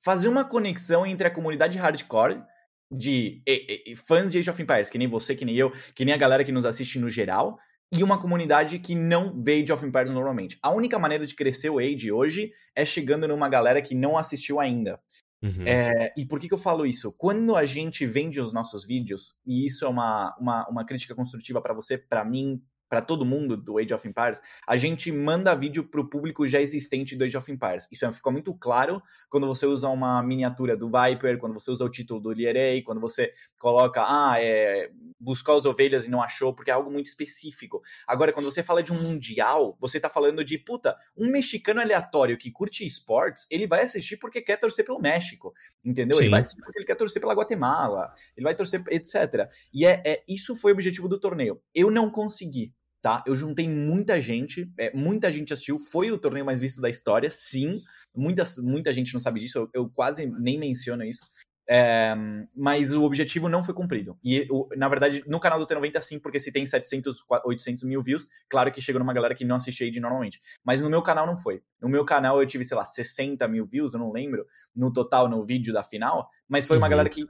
[0.03, 2.43] Fazer uma conexão entre a comunidade hardcore
[2.91, 6.05] de e, e, fãs de Age of Empires, que nem você, que nem eu, que
[6.05, 7.57] nem a galera que nos assiste no geral,
[7.91, 10.57] e uma comunidade que não vê Age of Empires normalmente.
[10.61, 14.59] A única maneira de crescer o Age hoje é chegando numa galera que não assistiu
[14.59, 14.99] ainda.
[15.41, 15.65] Uhum.
[15.65, 17.11] É, e por que, que eu falo isso?
[17.11, 21.61] Quando a gente vende os nossos vídeos, e isso é uma, uma, uma crítica construtiva
[21.61, 25.83] para você, para mim, para todo mundo do Age of Empires, a gente manda vídeo
[25.83, 27.87] para o público já existente do Age of Empires.
[27.91, 31.89] Isso ficou muito claro quando você usa uma miniatura do Viper, quando você usa o
[31.89, 36.69] título do Lierei, quando você coloca, ah, é, buscou as ovelhas e não achou, porque
[36.69, 37.81] é algo muito específico.
[38.05, 42.37] Agora, quando você fala de um mundial, você está falando de, puta, um mexicano aleatório
[42.37, 46.17] que curte esportes, ele vai assistir porque quer torcer pelo México, entendeu?
[46.17, 46.25] Sim.
[46.25, 49.49] Ele vai assistir porque ele quer torcer pela Guatemala, ele vai torcer, etc.
[49.73, 51.59] E é, é isso foi o objetivo do torneio.
[51.73, 52.74] Eu não consegui
[53.05, 53.23] tá?
[53.27, 57.29] Eu juntei muita gente, é, muita gente assistiu, foi o torneio mais visto da história,
[57.29, 57.79] sim.
[58.15, 61.23] Muita, muita gente não sabe disso, eu, eu quase nem menciono isso.
[61.69, 62.15] É,
[62.55, 64.17] mas o objetivo não foi cumprido.
[64.23, 68.01] E, o, na verdade, no canal do T90 sim, porque se tem 700, 800 mil
[68.01, 70.41] views, claro que chegou numa galera que não assiste Age normalmente.
[70.63, 71.61] Mas no meu canal não foi.
[71.79, 75.29] No meu canal eu tive, sei lá, 60 mil views, eu não lembro, no total,
[75.29, 76.89] no vídeo da final, mas foi uma uhum.
[76.89, 77.23] galera que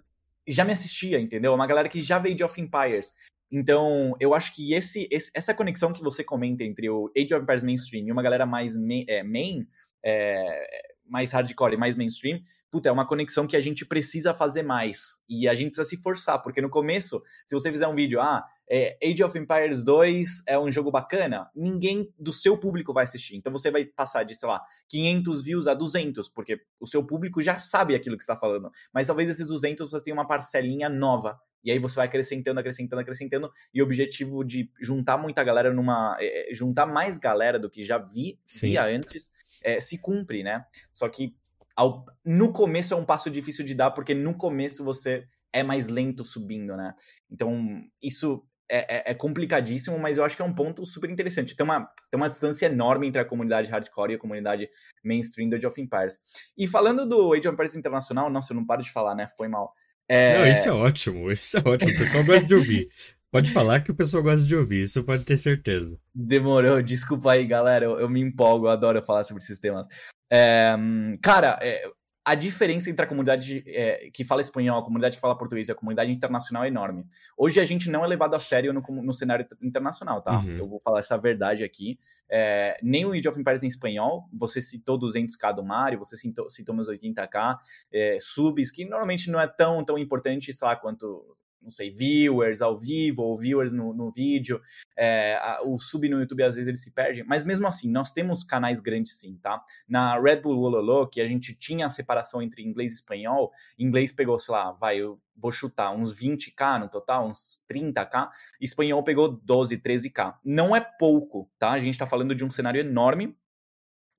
[0.47, 1.53] já me assistia, entendeu?
[1.53, 3.13] Uma galera que já veio de Off Empires.
[3.51, 7.43] Então, eu acho que esse, esse, essa conexão que você comenta entre o Age of
[7.43, 9.67] Empires mainstream e uma galera mais main, é, main
[10.03, 10.67] é,
[11.05, 15.23] mais hardcore e mais mainstream, puta, é uma conexão que a gente precisa fazer mais.
[15.29, 18.45] E a gente precisa se forçar, porque no começo, se você fizer um vídeo, ah,
[18.69, 23.35] é, Age of Empires 2 é um jogo bacana, ninguém do seu público vai assistir.
[23.37, 27.41] Então você vai passar de, sei lá, 500 views a 200, porque o seu público
[27.41, 28.69] já sabe aquilo que está falando.
[28.93, 33.01] Mas talvez esses 200 você tenha uma parcelinha nova e aí você vai acrescentando, acrescentando,
[33.01, 36.15] acrescentando, e o objetivo de juntar muita galera numa.
[36.19, 39.31] É, é, juntar mais galera do que já vi, via antes,
[39.63, 40.63] é, se cumpre, né?
[40.93, 41.35] Só que
[41.75, 45.87] ao, no começo é um passo difícil de dar, porque no começo você é mais
[45.87, 46.93] lento subindo, né?
[47.29, 51.55] Então, isso é, é, é, complicadíssimo, mas eu acho que é um ponto super interessante.
[51.55, 54.69] Tem uma, tem uma distância enorme entre a comunidade hardcore e a comunidade
[55.03, 56.19] mainstream do Age of Empires.
[56.57, 59.27] E falando do Age of Empires Internacional, nossa, eu não paro de falar, né?
[59.35, 59.73] Foi mal.
[60.07, 60.39] É...
[60.39, 61.91] Não, isso é ótimo, isso é ótimo.
[61.91, 62.89] O pessoal gosta de ouvir.
[63.31, 65.99] Pode falar que o pessoal gosta de ouvir, isso pode ter certeza.
[66.13, 67.83] Demorou, desculpa aí, galera.
[67.83, 69.85] Eu, eu me empolgo, eu adoro falar sobre esses temas.
[70.31, 70.73] É,
[71.21, 71.83] cara, é,
[72.25, 75.71] a diferença entre a comunidade é, que fala espanhol, a comunidade que fala português e
[75.71, 77.05] a comunidade internacional é enorme.
[77.37, 80.39] Hoje a gente não é levado a sério no, no cenário internacional, tá?
[80.39, 80.57] Uhum.
[80.57, 81.99] Eu vou falar essa verdade aqui.
[82.29, 86.49] É, nem o Age of Empires em espanhol, você citou 200k do Mario, você citou,
[86.49, 87.57] citou meus 80k,
[87.91, 91.35] é, subs, que normalmente não é tão, tão importante, sei lá, quanto
[91.65, 94.61] não sei, viewers ao vivo ou viewers no, no vídeo.
[94.95, 98.11] É, a, o sub no YouTube às vezes ele se perde, mas mesmo assim, nós
[98.11, 99.61] temos canais grandes sim, tá?
[99.87, 104.11] Na Red Bull Wololo, que a gente tinha a separação entre inglês e espanhol, inglês
[104.11, 108.29] pegou, sei lá, vai, eu vou chutar, uns 20k no total, uns 30k,
[108.61, 110.35] espanhol pegou 12, 13k.
[110.45, 111.71] Não é pouco, tá?
[111.71, 113.35] A gente tá falando de um cenário enorme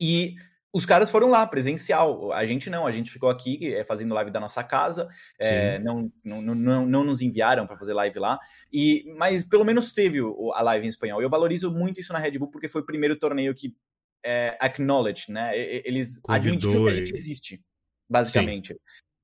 [0.01, 0.35] e
[0.77, 2.31] os caras foram lá, presencial.
[2.35, 5.09] A gente não, a gente ficou aqui é, fazendo live da nossa casa,
[5.41, 8.39] é, não, não, não, não, nos enviaram para fazer live lá,
[8.71, 10.19] e mas pelo menos teve
[10.53, 11.23] a live em espanhol.
[11.23, 13.75] Eu valorizo muito isso na Red Bull porque foi o primeiro torneio que
[14.23, 15.59] é, acknowledge, né?
[15.59, 17.65] Eles admitiram que a gente existe,
[18.07, 18.75] basicamente.
[18.75, 18.79] Sim.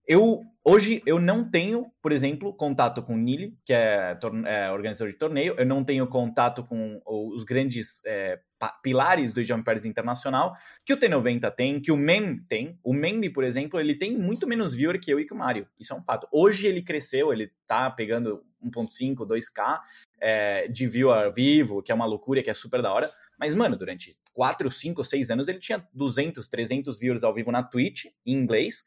[0.06, 5.12] Eu hoje eu não tenho, por exemplo, contato com o Nili, que é, é, organizador
[5.12, 5.54] de torneio.
[5.58, 8.40] Eu não tenho contato com os grandes é,
[8.82, 12.78] pilares do Jump Paris Internacional, que o T90 tem, que o MEM tem.
[12.82, 15.66] O MEM, por exemplo, ele tem muito menos viewer que eu e que o Mario.
[15.78, 16.28] Isso é um fato.
[16.30, 19.80] Hoje ele cresceu, ele tá pegando 1.5, 2K
[20.20, 23.10] é, de viewer vivo, que é uma loucura, que é super da hora.
[23.38, 27.62] Mas, mano, durante 4, 5, 6 anos ele tinha 200, 300 viewers ao vivo na
[27.62, 28.84] Twitch, em inglês,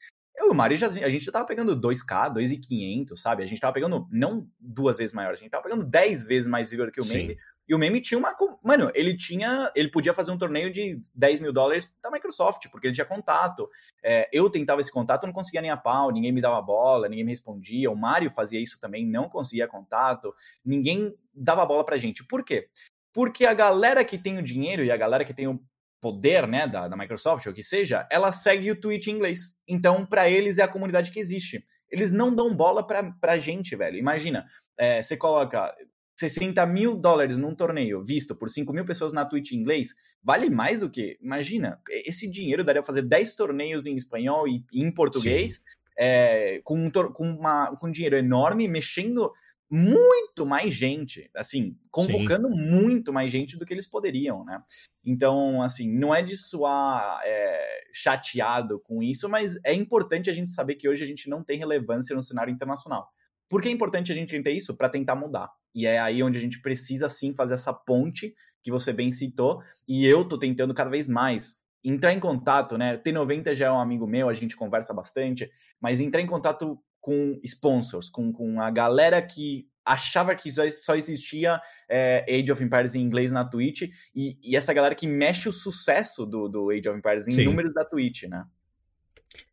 [0.52, 3.44] o Mário, já, a gente já tava pegando 2K, 2,500, sabe?
[3.44, 6.70] A gente tava pegando não duas vezes maior, a gente tava pegando 10 vezes mais
[6.70, 7.38] viewer que o meme.
[7.68, 8.36] E o meme tinha uma.
[8.64, 9.72] Mano, ele tinha.
[9.76, 13.68] Ele podia fazer um torneio de 10 mil dólares da Microsoft, porque ele tinha contato.
[14.04, 17.26] É, eu tentava esse contato, não conseguia nem a pau, ninguém me dava bola, ninguém
[17.26, 17.90] me respondia.
[17.90, 20.34] O Mário fazia isso também, não conseguia contato.
[20.64, 22.24] Ninguém dava bola pra gente.
[22.24, 22.70] Por quê?
[23.12, 25.60] Porque a galera que tem o dinheiro e a galera que tem o
[26.02, 29.56] poder, né, da, da Microsoft, ou que seja, ela segue o Twitch em inglês.
[29.68, 31.66] Então, para eles é a comunidade que existe.
[31.90, 33.98] Eles não dão bola pra, pra gente, velho.
[33.98, 34.46] Imagina,
[34.78, 35.74] é, você coloca
[36.18, 39.90] 60 mil dólares num torneio visto por 5 mil pessoas na Twitch em inglês,
[40.24, 41.18] vale mais do que.
[41.22, 45.62] Imagina, esse dinheiro daria pra fazer 10 torneios em espanhol e em português,
[45.98, 49.32] é, com, com, uma, com dinheiro enorme, mexendo
[49.70, 52.56] muito mais gente, assim, convocando Sim.
[52.56, 54.62] muito mais gente do que eles poderiam, né?
[55.04, 60.54] Então, assim, não é de soar é, chateado com isso, mas é importante a gente
[60.54, 63.08] saber que hoje a gente não tem relevância no cenário internacional.
[63.50, 64.76] Por que é importante a gente entender isso?
[64.76, 65.50] Para tentar mudar.
[65.74, 69.62] E é aí onde a gente precisa, sim, fazer essa ponte que você bem citou,
[69.88, 72.96] e eu tô tentando cada vez mais entrar em contato, né?
[72.96, 76.80] O T90 já é um amigo meu, a gente conversa bastante, mas entrar em contato
[77.06, 82.96] com sponsors, com, com a galera que achava que só existia é, Age of Empires
[82.96, 83.84] em inglês na Twitch,
[84.16, 87.46] e, e, essa galera que mexe o sucesso do, do Age of Empires em Sim.
[87.46, 88.44] números da Twitch, né?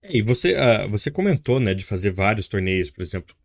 [0.03, 3.37] É, e você, uh, você comentou, né, de fazer vários torneios, por exemplo,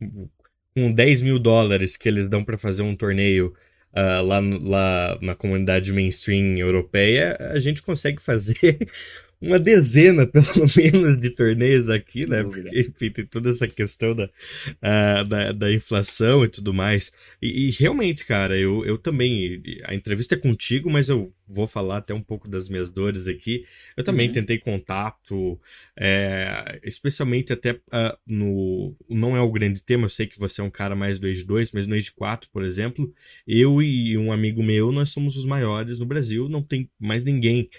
[0.73, 3.53] com 10 mil dólares que eles dão para fazer um torneio
[3.91, 8.55] uh, lá, lá na comunidade mainstream europeia, a gente consegue fazer
[9.39, 12.43] uma dezena, pelo menos, de torneios aqui, né?
[12.43, 17.11] Porque, enfim, tem toda essa questão da, uh, da, da, inflação e tudo mais.
[17.41, 19.61] E, e, realmente, cara, eu, eu também.
[19.85, 23.63] A entrevista é contigo, mas eu vou falar até um pouco das minhas dores aqui.
[23.95, 24.33] Eu também uhum.
[24.33, 25.59] tentei contato,
[25.95, 28.95] é, especialmente até uh, no.
[29.07, 31.43] Não é o grande tema, eu sei que você é um cara mais do Age
[31.43, 33.13] 2, mas no Age 4, por exemplo,
[33.47, 37.69] eu e um amigo meu, nós somos os maiores no Brasil, não tem mais ninguém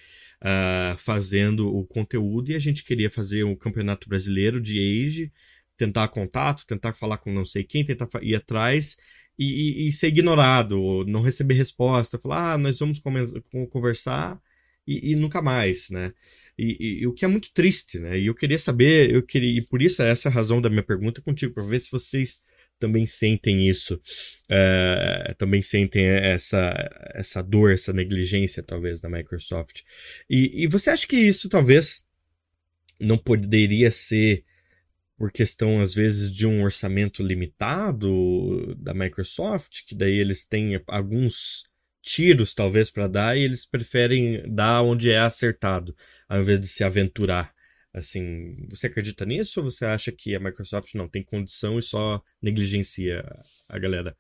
[0.43, 5.33] uh, fazendo o conteúdo e a gente queria fazer um campeonato brasileiro de Age,
[5.77, 8.97] tentar contato, tentar falar com não sei quem, tentar ir atrás
[9.39, 13.01] e, e, e ser ignorado, não receber resposta, falar, ah, nós vamos
[13.71, 14.41] conversar
[14.87, 16.13] e, e nunca mais, né?
[16.59, 18.19] E, o que é muito triste, né?
[18.19, 20.83] E eu queria saber, eu queria, e por isso é essa a razão da minha
[20.83, 22.41] pergunta contigo, para ver se vocês
[22.79, 24.01] também sentem isso,
[24.49, 29.83] é, também sentem essa, essa dor, essa negligência, talvez, da Microsoft.
[30.29, 32.05] E, e você acha que isso talvez
[33.01, 34.45] não poderia ser
[35.17, 41.65] por questão, às vezes, de um orçamento limitado da Microsoft, que daí eles têm alguns
[42.01, 45.95] tiros, talvez, para dar, e eles preferem dar onde é acertado,
[46.29, 47.53] ao invés de se aventurar
[47.95, 52.23] Assim, você acredita nisso ou você acha que a Microsoft não tem condição e só
[52.41, 53.25] negligencia
[53.69, 54.17] a galera?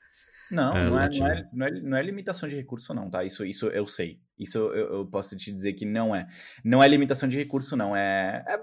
[0.51, 3.23] Não, é, não, é, não, é, não, é, não é limitação de recurso, não, tá?
[3.23, 4.19] Isso, isso eu sei.
[4.39, 6.27] Isso eu, eu posso te dizer que não é.
[6.65, 7.95] Não é limitação de recurso, não.
[7.95, 8.59] É, é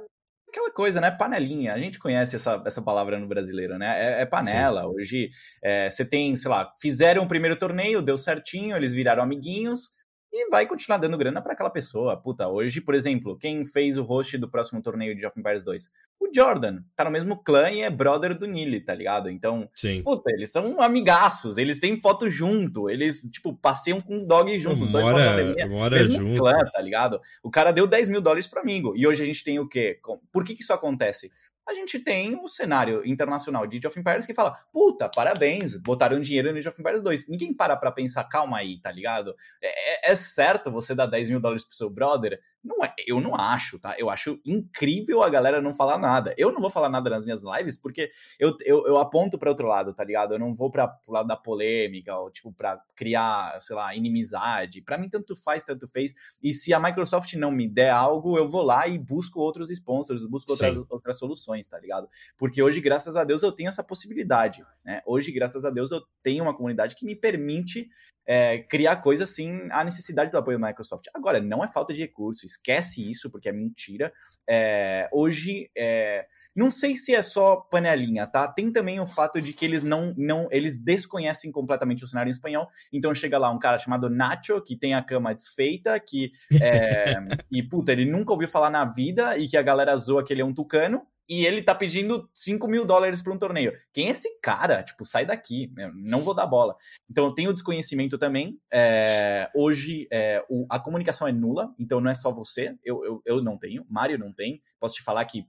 [0.49, 1.11] aquela coisa, né?
[1.11, 1.73] Panelinha.
[1.73, 4.19] A gente conhece essa, essa palavra no brasileiro, né?
[4.19, 4.81] É, é panela.
[4.81, 4.87] Sim.
[4.87, 5.29] Hoje
[5.63, 9.89] é, você tem, sei lá, fizeram o primeiro torneio, deu certinho, eles viraram amiguinhos
[10.37, 12.17] e vai continuar dando grana para aquela pessoa.
[12.17, 15.89] Puta, hoje, por exemplo, quem fez o host do próximo torneio de of Empires 2?
[16.19, 16.83] O Jordan.
[16.93, 19.29] Tá no mesmo clã e é brother do Nili, tá ligado?
[19.29, 20.03] Então, Sim.
[20.03, 24.89] puta, eles são amigaços, eles têm foto junto, eles, tipo, passeiam com o dog juntos.
[24.89, 26.37] Mora, dois mora junto.
[26.37, 27.21] clã, tá ligado?
[27.41, 28.93] O cara deu 10 mil dólares pro amigo.
[28.97, 29.99] E hoje a gente tem o quê?
[30.33, 31.31] Por que que isso acontece?
[31.67, 36.19] A gente tem o cenário internacional de Age of Empires que fala, puta, parabéns, botaram
[36.19, 37.27] dinheiro no Age of Empires 2.
[37.27, 39.35] Ninguém para pra pensar, calma aí, tá ligado?
[39.61, 42.39] É, é, é certo você dar 10 mil dólares pro seu brother?
[42.65, 43.95] Não é, eu não acho, tá?
[43.95, 46.33] Eu acho incrível a galera não falar nada.
[46.35, 49.67] Eu não vou falar nada nas minhas lives porque eu, eu, eu aponto para outro
[49.67, 50.33] lado, tá ligado?
[50.33, 54.81] Eu não vou para o lado da polêmica, ou tipo, para criar, sei lá, inimizade.
[54.81, 56.15] Para mim, tanto faz, tanto fez.
[56.41, 60.25] E se a Microsoft não me der algo, eu vou lá e busco outros sponsors,
[60.25, 62.09] busco outras, outras soluções, tá ligado?
[62.35, 65.03] Porque hoje, graças a Deus, eu tenho essa possibilidade, né?
[65.05, 67.87] Hoje, graças a Deus, eu tenho uma comunidade que me permite
[68.25, 71.05] é, criar coisas sem a necessidade do apoio da Microsoft.
[71.13, 74.11] Agora, não é falta de recurso, esquece isso, porque é mentira.
[74.47, 78.47] É, hoje, é, não sei se é só panelinha, tá?
[78.47, 82.31] Tem também o fato de que eles não, não eles desconhecem completamente o cenário em
[82.31, 82.67] espanhol.
[82.93, 87.15] Então chega lá um cara chamado Nacho, que tem a cama desfeita, que é,
[87.51, 90.41] e puta, ele nunca ouviu falar na vida e que a galera zoa que ele
[90.41, 93.73] é um tucano e ele tá pedindo 5 mil dólares para um torneio.
[93.93, 94.83] Quem é esse cara?
[94.83, 96.75] Tipo, sai daqui, não vou dar bola.
[97.09, 98.59] Então, eu tenho desconhecimento também.
[98.71, 103.21] É, hoje, é, o, a comunicação é nula, então não é só você, eu, eu,
[103.25, 104.61] eu não tenho, Mário não tem.
[104.79, 105.45] Posso te falar que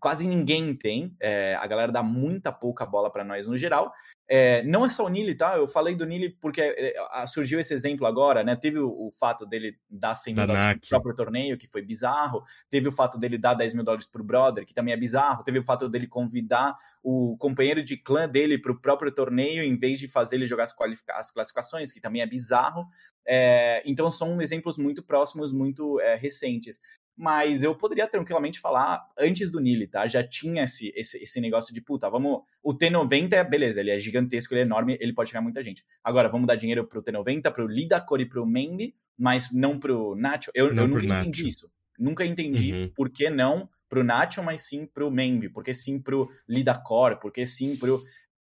[0.00, 1.14] quase ninguém tem.
[1.20, 3.92] É, a galera dá muita pouca bola para nós no geral.
[4.30, 5.56] É, não é só o Nili, tá?
[5.56, 8.54] Eu falei do Nili porque é, surgiu esse exemplo agora, né?
[8.54, 12.44] Teve o, o fato dele dar 100 mil dólares pro próprio torneio, que foi bizarro.
[12.68, 15.42] Teve o fato dele dar 10 mil dólares pro brother, que também é bizarro.
[15.42, 19.98] Teve o fato dele convidar o companheiro de clã dele pro próprio torneio, em vez
[19.98, 20.74] de fazer ele jogar as,
[21.10, 22.86] as classificações, que também é bizarro.
[23.26, 26.78] É, então são exemplos muito próximos, muito é, recentes
[27.18, 30.06] mas eu poderia tranquilamente falar antes do Nili, tá?
[30.06, 32.42] Já tinha esse, esse, esse negócio de, puta, vamos.
[32.62, 35.84] O T90 é beleza, ele é gigantesco, ele é enorme, ele pode chegar muita gente.
[36.02, 40.52] Agora, vamos dar dinheiro pro T90, pro Lidacor e pro Mendy, mas não pro Nacho.
[40.54, 41.28] Eu, eu nunca Nacho.
[41.28, 41.70] entendi isso.
[41.98, 42.92] Nunca entendi uhum.
[42.94, 47.76] por que não pro Nacho, mas sim pro Membi, porque sim pro Lidacor, porque sim
[47.76, 48.00] pro.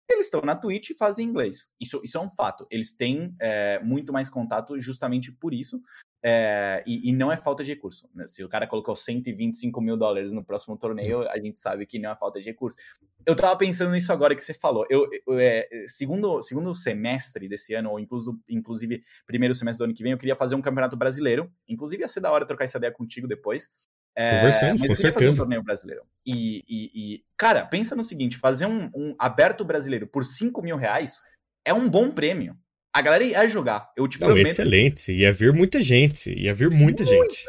[0.09, 1.71] Eles estão na Twitch e fazem inglês.
[1.81, 2.67] Isso, isso é um fato.
[2.71, 5.81] Eles têm é, muito mais contato justamente por isso.
[6.23, 8.09] É, e, e, não é falta de recurso.
[8.15, 8.27] Né?
[8.27, 12.11] Se o cara colocou 125 mil dólares no próximo torneio, a gente sabe que não
[12.11, 12.77] é falta de recurso.
[13.25, 14.87] Eu tava pensando nisso agora que você falou.
[14.91, 19.95] Eu, eu é, segundo, segundo semestre desse ano, ou incluso, inclusive primeiro semestre do ano
[19.95, 21.51] que vem, eu queria fazer um campeonato brasileiro.
[21.69, 23.71] Inclusive ia ser da hora trocar essa ideia contigo depois.
[24.15, 25.37] É, Conversamos, com certeza.
[25.37, 26.03] Um torneio brasileiro.
[26.25, 30.77] E, e, e, cara, pensa no seguinte: fazer um, um aberto brasileiro por 5 mil
[30.77, 31.23] reais
[31.65, 32.57] é um bom prêmio
[32.97, 33.91] a galera ia jogar.
[33.95, 34.47] Eu te Não, prometo.
[34.47, 35.13] excelente.
[35.13, 36.33] Ia vir muita gente.
[36.33, 37.45] Ia vir muita, muita, gente.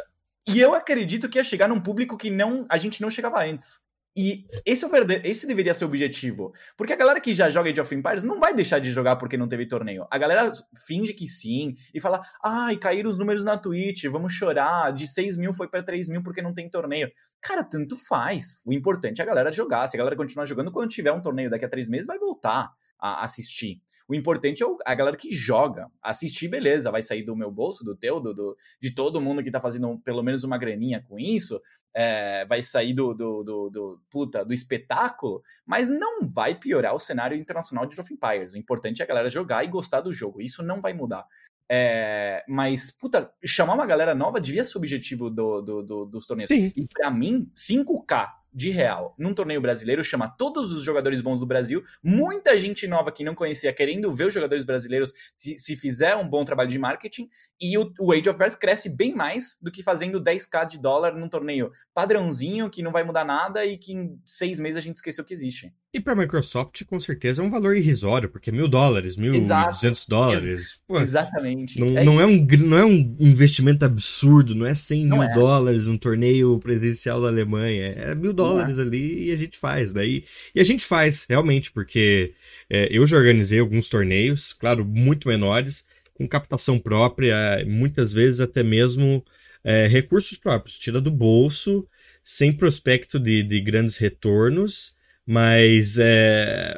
[0.45, 3.79] E eu acredito que ia chegar num público que não a gente não chegava antes.
[4.13, 4.91] E esse, é o
[5.23, 6.51] esse deveria ser o objetivo.
[6.75, 9.37] Porque a galera que já joga Age of Empires não vai deixar de jogar porque
[9.37, 10.05] não teve torneio.
[10.11, 10.51] A galera
[10.85, 14.91] finge que sim e fala: ai, caíram os números na Twitch, vamos chorar.
[14.91, 17.09] De 6 mil foi para 3 mil porque não tem torneio.
[17.39, 18.59] Cara, tanto faz.
[18.65, 19.87] O importante é a galera jogar.
[19.87, 22.69] Se a galera continuar jogando, quando tiver um torneio daqui a três meses, vai voltar
[22.99, 23.79] a assistir.
[24.07, 25.91] O importante é a galera que joga.
[26.01, 29.51] Assistir, beleza, vai sair do meu bolso, do teu, do, do de todo mundo que
[29.51, 31.61] tá fazendo pelo menos uma graninha com isso.
[31.93, 36.99] É, vai sair do, do, do, do, puta, do espetáculo, mas não vai piorar o
[36.99, 38.53] cenário internacional de Age Empires.
[38.53, 40.41] O importante é a galera jogar e gostar do jogo.
[40.41, 41.25] Isso não vai mudar.
[41.69, 46.25] É, mas, puta, chamar uma galera nova devia ser o objetivo do, do, do dos
[46.25, 46.47] torneios.
[46.47, 46.71] Sim.
[46.75, 51.45] E para mim, 5K de real num torneio brasileiro, chama todos os jogadores bons do
[51.45, 56.15] Brasil, muita gente nova que não conhecia querendo ver os jogadores brasileiros se, se fizer
[56.15, 57.29] um bom trabalho de marketing,
[57.59, 61.15] e o, o Age of Empires cresce bem mais do que fazendo 10k de dólar
[61.15, 64.97] num torneio padrãozinho, que não vai mudar nada e que em seis meses a gente
[64.97, 65.73] esqueceu que existe.
[65.91, 70.05] E para a Microsoft, com certeza, é um valor irrisório, porque mil dólares, mil duzentos
[70.05, 70.81] dólares.
[70.87, 71.79] Pô, Exatamente.
[71.79, 75.27] Não é, não, é um, não é um investimento absurdo, não é 100 não mil
[75.27, 75.33] é.
[75.33, 77.87] dólares um torneio presencial da Alemanha.
[77.97, 79.91] É mil dólares ali e a gente faz.
[79.93, 80.23] Daí,
[80.55, 82.33] e a gente faz, realmente, porque
[82.69, 87.35] é, eu já organizei alguns torneios, claro, muito menores, com captação própria,
[87.67, 89.23] muitas vezes até mesmo
[89.63, 91.87] é, recursos próprios, tira do bolso
[92.23, 94.95] sem prospecto de, de grandes retornos,
[95.25, 96.75] mas é,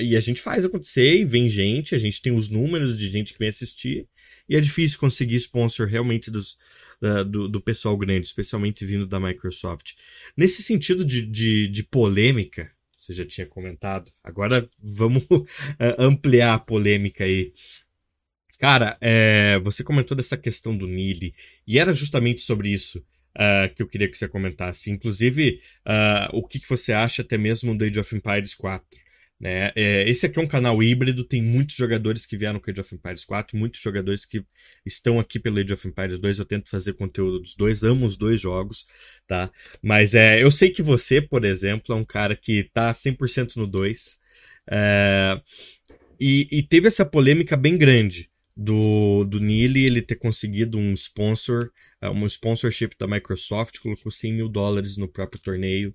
[0.00, 3.32] e a gente faz acontecer e vem gente, a gente tem os números de gente
[3.32, 4.06] que vem assistir,
[4.48, 6.56] e é difícil conseguir sponsor realmente dos,
[7.02, 9.92] uh, do, do pessoal grande, especialmente vindo da Microsoft.
[10.36, 15.46] Nesse sentido de, de, de polêmica, você já tinha comentado, agora vamos uh,
[15.98, 17.52] ampliar a polêmica aí.
[18.58, 21.34] Cara, é, você comentou dessa questão do Nili,
[21.66, 23.04] e era justamente sobre isso
[23.36, 24.90] uh, que eu queria que você comentasse.
[24.90, 29.05] Inclusive, uh, o que, que você acha até mesmo do Age of Empires 4.
[29.38, 29.70] Né?
[29.76, 32.94] É, esse aqui é um canal híbrido, tem muitos jogadores que vieram com Age of
[32.94, 34.42] Empires 4, muitos jogadores que
[34.84, 36.38] estão aqui pelo Age of Empires 2.
[36.38, 38.86] Eu tento fazer conteúdo dos dois, amo os dois jogos,
[39.26, 39.50] tá?
[39.82, 43.66] Mas é, eu sei que você, por exemplo, é um cara que tá 100% no
[43.66, 44.18] 2.
[44.68, 45.40] É,
[46.18, 51.70] e, e teve essa polêmica bem grande do, do Nili ele ter conseguido um sponsor,
[52.02, 55.94] um sponsorship da Microsoft, colocou 100 mil dólares no próprio torneio.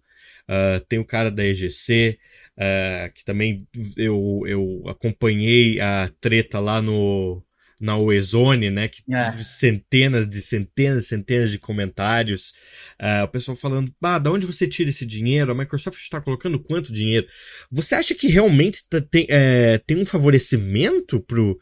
[0.49, 2.19] Uh, tem o cara da EGC,
[2.57, 2.61] uh,
[3.05, 7.43] ah, que também eu, eu acompanhei a treta lá no,
[7.81, 8.87] na Oezone, né?
[8.87, 9.23] Que é.
[9.25, 12.53] teve centenas de centenas e centenas de comentários.
[13.01, 15.51] Uh, o pessoal falando, ah, da onde você tira esse dinheiro?
[15.51, 17.25] A Microsoft está colocando quanto dinheiro?
[17.71, 21.57] Você acha que realmente tem, é, tem um favorecimento pro,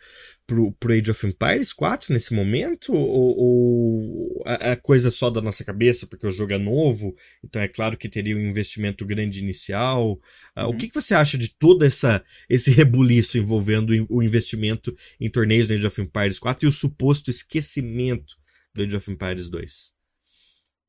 [0.50, 2.92] pro, pro Age of Empires 4 nesse momento?
[2.92, 7.62] Ou, ou a, a, coisa só da nossa cabeça, porque o jogo é novo, então
[7.62, 10.14] é claro que teria um investimento grande inicial.
[10.58, 10.70] Uh, uhum.
[10.70, 15.68] O que, que você acha de todo essa, esse rebuliço envolvendo o investimento em torneios
[15.68, 18.36] do Age of Empires 4 e o suposto esquecimento
[18.74, 19.94] do Age of Empires 2?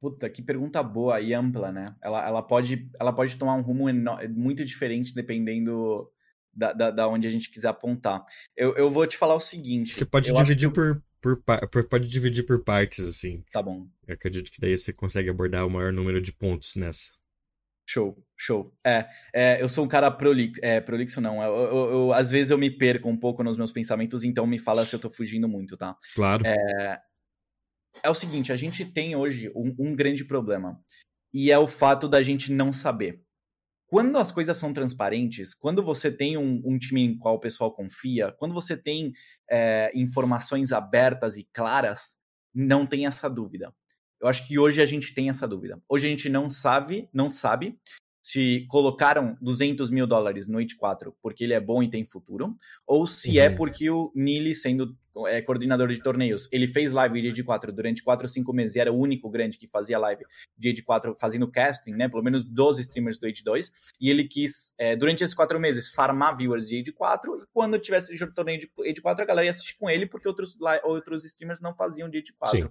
[0.01, 1.95] Puta, que pergunta boa e ampla, né?
[2.03, 3.85] Ela, ela, pode, ela pode tomar um rumo
[4.31, 6.11] muito diferente dependendo
[6.53, 8.25] da, da, da, onde a gente quiser apontar.
[8.57, 9.95] Eu, eu vou te falar o seguinte.
[9.95, 13.45] Você pode dividir por, por, por, pode dividir por partes, assim.
[13.53, 13.87] Tá bom.
[14.07, 17.13] Eu acredito que daí você consegue abordar o maior número de pontos nessa.
[17.89, 18.73] Show, show.
[18.87, 22.51] É, é eu sou um cara prolixo, é, prolixo não, eu, eu, eu, às vezes
[22.51, 25.49] eu me perco um pouco nos meus pensamentos, então me fala se eu tô fugindo
[25.49, 25.97] muito, tá?
[26.15, 26.47] Claro.
[26.47, 27.01] É,
[28.05, 30.81] é o seguinte, a gente tem hoje um, um grande problema,
[31.35, 33.25] e é o fato da gente não saber
[33.91, 37.73] quando as coisas são transparentes, quando você tem um, um, time em qual o pessoal
[37.73, 39.13] confia, quando você tem
[39.51, 42.17] é, informações abertas e claras,
[42.55, 43.75] não tem essa dúvida.
[44.21, 45.83] Eu acho que hoje a gente tem essa dúvida.
[45.89, 47.77] Hoje a gente não sabe, não sabe
[48.23, 52.55] se colocaram 200 mil dólares no It 4 porque ele é bom e tem futuro,
[52.87, 53.53] ou se é uhum.
[53.53, 54.97] é porque o Nili, sendo
[55.27, 58.77] é, coordenador de torneios, ele fez live de Age 4 durante 4 ou 5 meses
[58.77, 60.25] e era o único grande que fazia live
[60.57, 62.09] de Age 4 fazendo casting, né?
[62.09, 65.93] Pelo menos 12 streamers do Age 2, e ele quis, é, durante esses 4 meses,
[65.93, 69.51] farmar viewers de Age 4, e quando tivesse torneio de Age 4, a galera ia
[69.51, 72.59] assistir com ele, porque outros, outros streamers não faziam de Age 4.
[72.59, 72.69] Sim.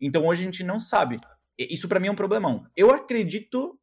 [0.00, 1.16] Então hoje a gente não sabe.
[1.58, 2.66] Isso para mim é um problemão.
[2.74, 3.78] Eu acredito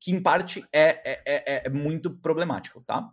[0.00, 3.08] que em parte é, é, é, é muito problemático, tá?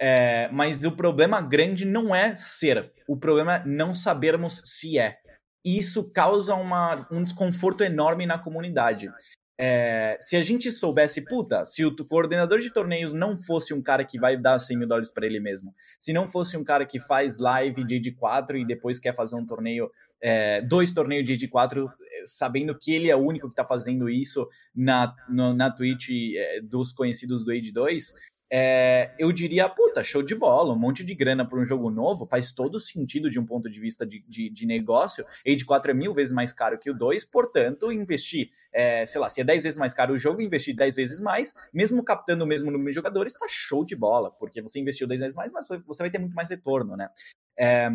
[0.00, 5.18] É, mas o problema grande não é ser, o problema é não sabermos se é.
[5.64, 9.10] Isso causa uma, um desconforto enorme na comunidade.
[9.58, 14.04] É, se a gente soubesse, puta, se o coordenador de torneios não fosse um cara
[14.04, 16.98] que vai dar 100 mil dólares para ele mesmo, se não fosse um cara que
[16.98, 21.88] faz live de ED4 e depois quer fazer um torneio, é, dois torneios de ED4
[22.24, 26.60] sabendo que ele é o único que está fazendo isso na, no, na Twitch é,
[26.60, 28.14] dos conhecidos do Age 2,
[28.56, 32.24] é, eu diria, puta, show de bola, um monte de grana para um jogo novo,
[32.24, 35.26] faz todo sentido de um ponto de vista de, de, de negócio.
[35.44, 39.28] Age 4 é mil vezes mais caro que o 2, portanto, investir, é, sei lá,
[39.28, 42.46] se é 10 vezes mais caro o jogo, investir 10 vezes mais, mesmo captando o
[42.46, 45.66] mesmo número de jogadores, está show de bola, porque você investiu 10 vezes mais, mas
[45.84, 47.08] você vai ter muito mais retorno, né?
[47.56, 47.88] É,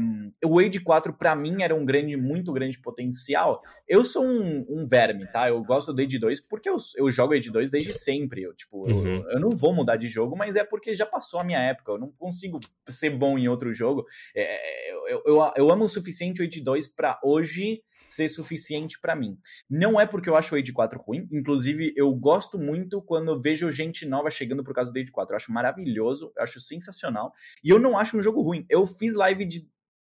[0.43, 3.61] o Wade 4, para mim, era um grande, muito grande potencial.
[3.87, 5.49] Eu sou um, um verme, tá?
[5.49, 8.43] Eu gosto do Age 2 porque eu, eu jogo Age 2 desde sempre.
[8.43, 9.05] Eu, tipo, uhum.
[9.05, 11.91] eu, eu, não vou mudar de jogo, mas é porque já passou a minha época.
[11.91, 14.05] Eu não consigo ser bom em outro jogo.
[14.35, 19.15] É, eu, eu, eu, amo o suficiente o Age 2 para hoje ser suficiente para
[19.15, 19.37] mim.
[19.69, 23.71] Não é porque eu acho o Age 4 ruim, inclusive eu gosto muito quando vejo
[23.71, 25.33] gente nova chegando por causa do Age 4.
[25.33, 27.33] Eu acho maravilhoso, eu acho sensacional.
[27.63, 28.65] E eu não acho um jogo ruim.
[28.69, 29.67] Eu fiz live de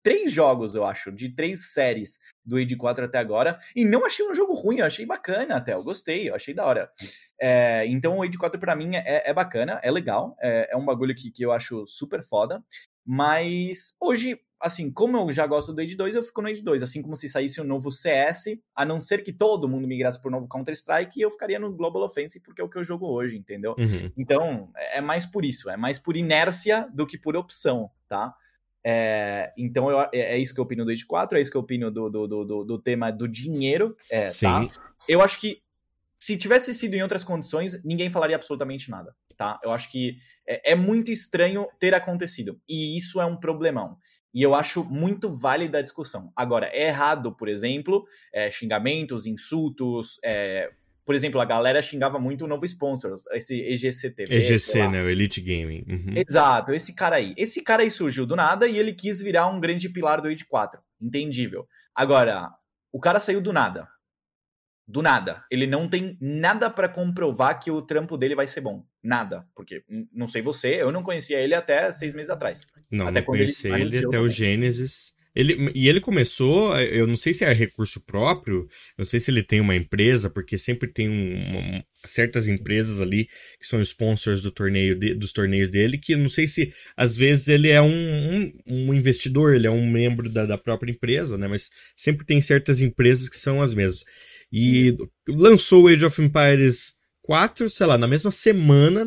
[0.08, 4.26] três jogos, eu acho, de três séries do Age 4 até agora, e não achei
[4.26, 6.90] um jogo ruim, eu achei bacana até, eu gostei, eu achei da hora.
[7.42, 10.86] É, então o Age 4 para mim é, é, bacana, é legal, é, é um
[10.86, 12.64] bagulho que, que eu acho super foda,
[13.06, 16.84] mas hoje assim, como eu já gosto do Age 2, eu fico no Age 2.
[16.84, 20.32] Assim como se saísse um novo CS, a não ser que todo mundo migrasse pro
[20.32, 23.76] novo Counter-Strike, eu ficaria no Global Offensive, porque é o que eu jogo hoje, entendeu?
[23.78, 24.12] Uhum.
[24.18, 28.34] Então, é, mais por isso, é mais por inércia do que por opção, tá?
[28.84, 31.58] É, então, eu, é, é, isso que eu opino do Age 4, é isso que
[31.58, 34.30] eu opino do, do, do, do tema do dinheiro, é, tá?
[34.30, 34.68] Sim.
[34.68, 34.72] Tá?
[35.08, 35.62] Eu acho que
[36.20, 39.60] se tivesse sido em outras condições, ninguém falaria absolutamente nada, tá?
[39.64, 42.60] Eu acho que é, é muito estranho ter acontecido.
[42.68, 43.98] E isso é um problemão.
[44.38, 46.32] E eu acho muito válida a discussão.
[46.36, 50.20] Agora, é errado, por exemplo, é, xingamentos, insultos.
[50.24, 50.70] É,
[51.04, 54.36] por exemplo, a galera xingava muito o novo sponsor, esse EGCTV.
[54.36, 55.02] EGC, né?
[55.02, 55.84] O Elite Gaming.
[55.90, 56.14] Uhum.
[56.16, 57.34] Exato, esse cara aí.
[57.36, 60.46] Esse cara aí surgiu do nada e ele quis virar um grande pilar do Age
[60.46, 60.80] 4.
[61.02, 61.68] Entendível.
[61.96, 62.48] Agora,
[62.92, 63.90] o cara saiu do nada
[64.88, 65.44] do nada.
[65.52, 68.86] Ele não tem nada para comprovar que o trampo dele vai ser bom.
[69.08, 69.46] Nada.
[69.56, 69.84] Porque,
[70.14, 72.68] não sei você, eu não conhecia ele até seis meses atrás.
[72.92, 74.20] Não, até não conheci ele, ele até também.
[74.20, 75.14] o Gênesis.
[75.34, 79.44] Ele, e ele começou, eu não sei se é recurso próprio, não sei se ele
[79.44, 83.30] tem uma empresa, porque sempre tem um, uma, certas empresas ali
[83.60, 87.48] que são sponsors do torneio de, dos torneios dele, que não sei se às vezes
[87.48, 91.48] ele é um, um, um investidor, ele é um membro da, da própria empresa, né?
[91.48, 94.04] Mas sempre tem certas empresas que são as mesmas.
[94.52, 94.96] E
[95.30, 96.97] lançou o Age of Empires
[97.28, 99.06] 4, sei lá, na mesma semana,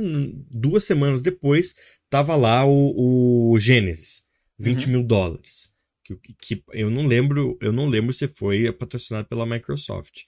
[0.50, 1.74] duas semanas depois,
[2.10, 4.24] tava lá o, o Genesis,
[4.58, 4.92] 20 uhum.
[4.92, 5.70] mil dólares.
[6.04, 10.24] Que, que, eu não lembro, eu não lembro se foi patrocinado pela Microsoft.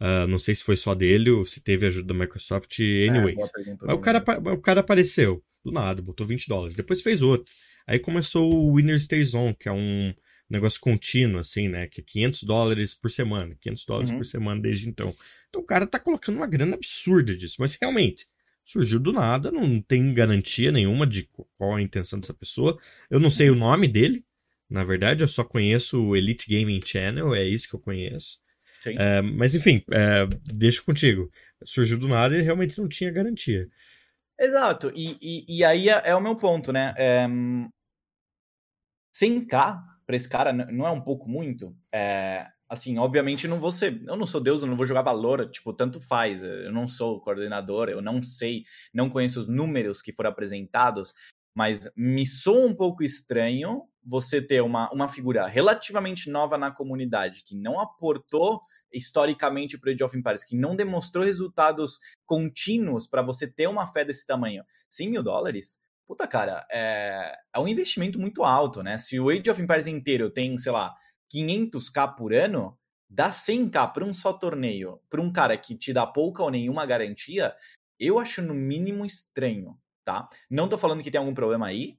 [0.00, 3.36] Uh, não sei se foi só dele ou se teve ajuda da Microsoft, é, anyways.
[3.36, 6.76] É, Mas o cara, o cara apareceu do nada, botou 20 dólares.
[6.76, 7.50] Depois fez outro.
[7.84, 10.14] Aí começou o Winner Stays On, que é um,
[10.48, 11.86] negócio contínuo, assim, né?
[11.88, 14.18] Que é 500 dólares por semana, 500 dólares uhum.
[14.18, 15.14] por semana desde então.
[15.48, 18.26] Então o cara tá colocando uma grana absurda disso, mas realmente
[18.64, 22.78] surgiu do nada, não tem garantia nenhuma de qual a intenção dessa pessoa.
[23.10, 24.24] Eu não sei o nome dele,
[24.68, 28.38] na verdade, eu só conheço o Elite Gaming Channel, é isso que eu conheço.
[28.86, 31.30] É, mas enfim, é, deixo contigo.
[31.64, 33.68] Surgiu do nada e realmente não tinha garantia.
[34.38, 36.94] Exato, e, e, e aí é, é, o meu ponto, né?
[36.96, 37.26] É,
[39.14, 41.76] 100k para esse cara não é um pouco muito?
[41.92, 45.48] É, assim, obviamente não vou ser, eu não sou Deus, eu não vou jogar valor,
[45.50, 50.12] tipo, tanto faz, eu não sou coordenador, eu não sei, não conheço os números que
[50.12, 51.14] foram apresentados,
[51.56, 57.42] mas me soa um pouco estranho você ter uma, uma figura relativamente nova na comunidade,
[57.44, 58.60] que não aportou
[58.92, 63.86] historicamente para o Age of Empires, que não demonstrou resultados contínuos para você ter uma
[63.86, 64.64] fé desse tamanho.
[64.88, 65.80] 100 mil dólares?
[66.06, 68.98] Puta, cara, é, é um investimento muito alto, né?
[68.98, 70.94] Se o Age of Empires inteiro tem, sei lá,
[71.34, 72.78] 500k por ano,
[73.08, 76.86] dá 100k para um só torneio, para um cara que te dá pouca ou nenhuma
[76.86, 77.54] garantia,
[77.98, 80.28] eu acho no mínimo estranho, tá?
[80.50, 81.98] Não tô falando que tem algum problema aí,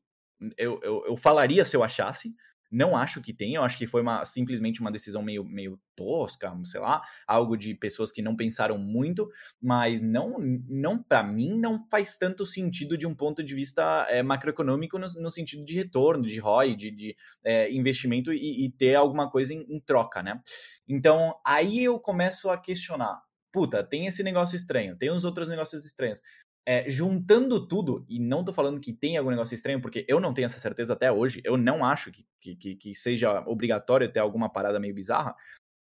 [0.57, 2.35] eu, eu, eu falaria se eu achasse,
[2.75, 6.53] não acho que tenha, eu acho que foi uma, simplesmente uma decisão meio, meio tosca,
[6.65, 9.29] sei lá, algo de pessoas que não pensaram muito,
[9.61, 14.21] mas não, não para mim, não faz tanto sentido de um ponto de vista é,
[14.21, 17.15] macroeconômico no, no, sentido de retorno, de ROI, de, de
[17.45, 20.41] é, investimento e, e, ter alguma coisa em, em troca, né?
[20.85, 23.21] Então, aí eu começo a questionar.
[23.53, 26.21] Puta, tem esse negócio estranho, tem os outros negócios estranhos
[26.65, 30.33] é, juntando tudo, e não tô falando que tem algum negócio estranho, porque eu não
[30.33, 34.49] tenho essa certeza até hoje, eu não acho que, que, que seja obrigatório ter alguma
[34.49, 35.35] parada meio bizarra,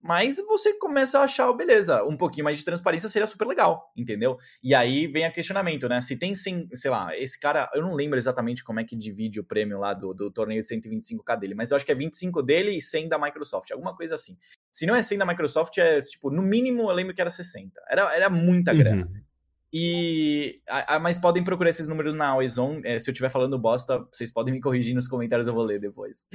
[0.01, 4.35] mas você começa a achar, beleza, um pouquinho mais de transparência seria super legal, entendeu?
[4.63, 6.01] E aí vem a questionamento, né?
[6.01, 9.39] Se tem, sem, sei lá, esse cara, eu não lembro exatamente como é que divide
[9.39, 12.41] o prêmio lá do, do torneio de 125k dele, mas eu acho que é 25
[12.41, 14.35] dele e 100 da Microsoft, alguma coisa assim.
[14.73, 17.79] Se não é 100 da Microsoft, é tipo, no mínimo eu lembro que era 60.
[17.87, 19.05] Era, era muita grana.
[19.05, 19.21] Uhum.
[19.73, 23.57] E, a, a, mas podem procurar esses números na Always É, se eu estiver falando
[23.57, 26.25] bosta, vocês podem me corrigir nos comentários, eu vou ler depois.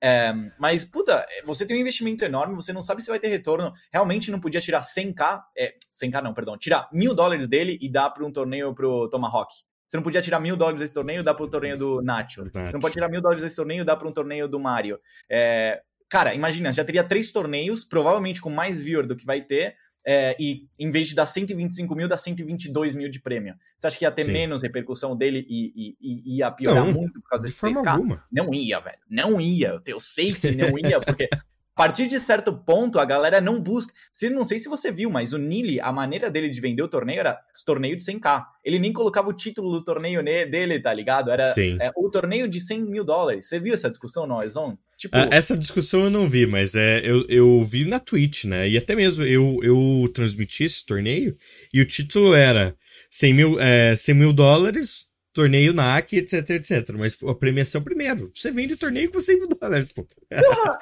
[0.00, 3.72] É, mas, puta, você tem um investimento enorme, você não sabe se vai ter retorno.
[3.92, 8.10] Realmente não podia tirar 100k, é, 100k não, perdão, tirar mil dólares dele e dar
[8.10, 9.52] para um torneio pro Tomahawk.
[9.86, 12.44] Você não podia tirar mil dólares desse torneio e dar para o torneio do Nacho.
[12.44, 12.70] Nacho.
[12.70, 14.98] Você não pode tirar mil dólares desse torneio e dar para um torneio do Mario.
[15.30, 19.76] É, cara, imagina, já teria três torneios, provavelmente com mais viewer do que vai ter,
[20.08, 23.56] é, e em vez de dar 125 mil, dá 122 mil de prêmio.
[23.76, 24.32] Você acha que ia ter Sim.
[24.32, 27.88] menos repercussão dele e, e, e ia piorar não, muito por causa desse 3K?
[27.88, 28.24] Alguma.
[28.30, 28.98] Não ia, velho.
[29.10, 29.82] Não ia.
[29.84, 31.28] Eu sei que não ia, porque
[31.76, 33.92] a partir de certo ponto, a galera não busca.
[34.10, 36.88] Se, não sei se você viu, mas o Nili, a maneira dele de vender o
[36.88, 38.46] torneio era torneio de 100k.
[38.64, 41.30] Ele nem colocava o título do torneio dele, tá ligado?
[41.30, 43.46] Era é, o torneio de 100 mil dólares.
[43.46, 44.78] Você viu essa discussão no Ozone?
[44.96, 45.14] Tipo...
[45.14, 48.66] Ah, essa discussão eu não vi, mas é, eu, eu vi na Twitch, né?
[48.66, 51.36] E até mesmo eu, eu transmiti esse torneio
[51.74, 52.74] e o título era
[53.10, 56.90] 100 mil, é, 100 mil dólares torneio NAC, etc, etc.
[56.98, 58.28] Mas a premiação primeiro.
[58.34, 60.04] Você vende o torneio com 100 mil dólares, pô.
[60.28, 60.78] Porra,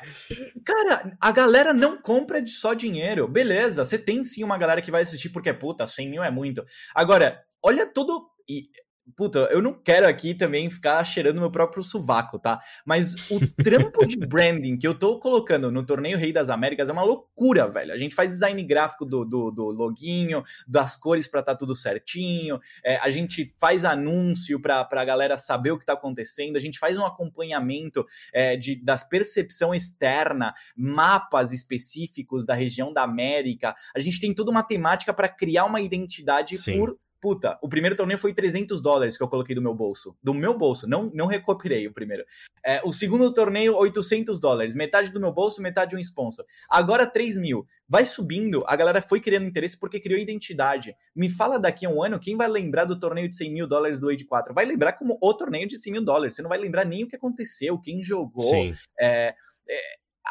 [0.65, 3.29] cara, a galera não compra de só dinheiro.
[3.29, 6.65] Beleza, você tem sim uma galera que vai assistir porque, puta, 100 mil é muito.
[6.95, 8.33] Agora, olha todo...
[8.49, 8.69] E
[9.17, 12.61] Puta, eu não quero aqui também ficar cheirando meu próprio sovaco, tá?
[12.87, 16.93] Mas o trampo de branding que eu tô colocando no Torneio Rei das Américas é
[16.93, 17.93] uma loucura, velho.
[17.93, 22.59] A gente faz design gráfico do, do, do loginho, das cores para tá tudo certinho,
[22.83, 26.79] é, a gente faz anúncio pra, pra galera saber o que tá acontecendo, a gente
[26.79, 33.75] faz um acompanhamento é, de, das percepção externa, mapas específicos da região da América.
[33.95, 36.79] A gente tem toda uma temática para criar uma identidade Sim.
[36.79, 40.15] por Puta, o primeiro torneio foi 300 dólares que eu coloquei do meu bolso.
[40.23, 42.23] Do meu bolso, não, não recuperei o primeiro.
[42.63, 44.75] É, o segundo torneio, 800 dólares.
[44.75, 46.45] Metade do meu bolso, metade um sponsor.
[46.69, 47.67] Agora, 3 mil.
[47.89, 50.95] Vai subindo, a galera foi criando interesse porque criou identidade.
[51.17, 54.03] Me fala daqui a um ano quem vai lembrar do torneio de 100 mil dólares
[54.03, 54.53] do Age 4.
[54.53, 56.35] Vai lembrar como o torneio de 100 mil dólares.
[56.35, 58.51] Você não vai lembrar nem o que aconteceu, quem jogou.
[58.51, 58.75] Sim.
[59.01, 59.35] É,
[59.67, 59.81] é,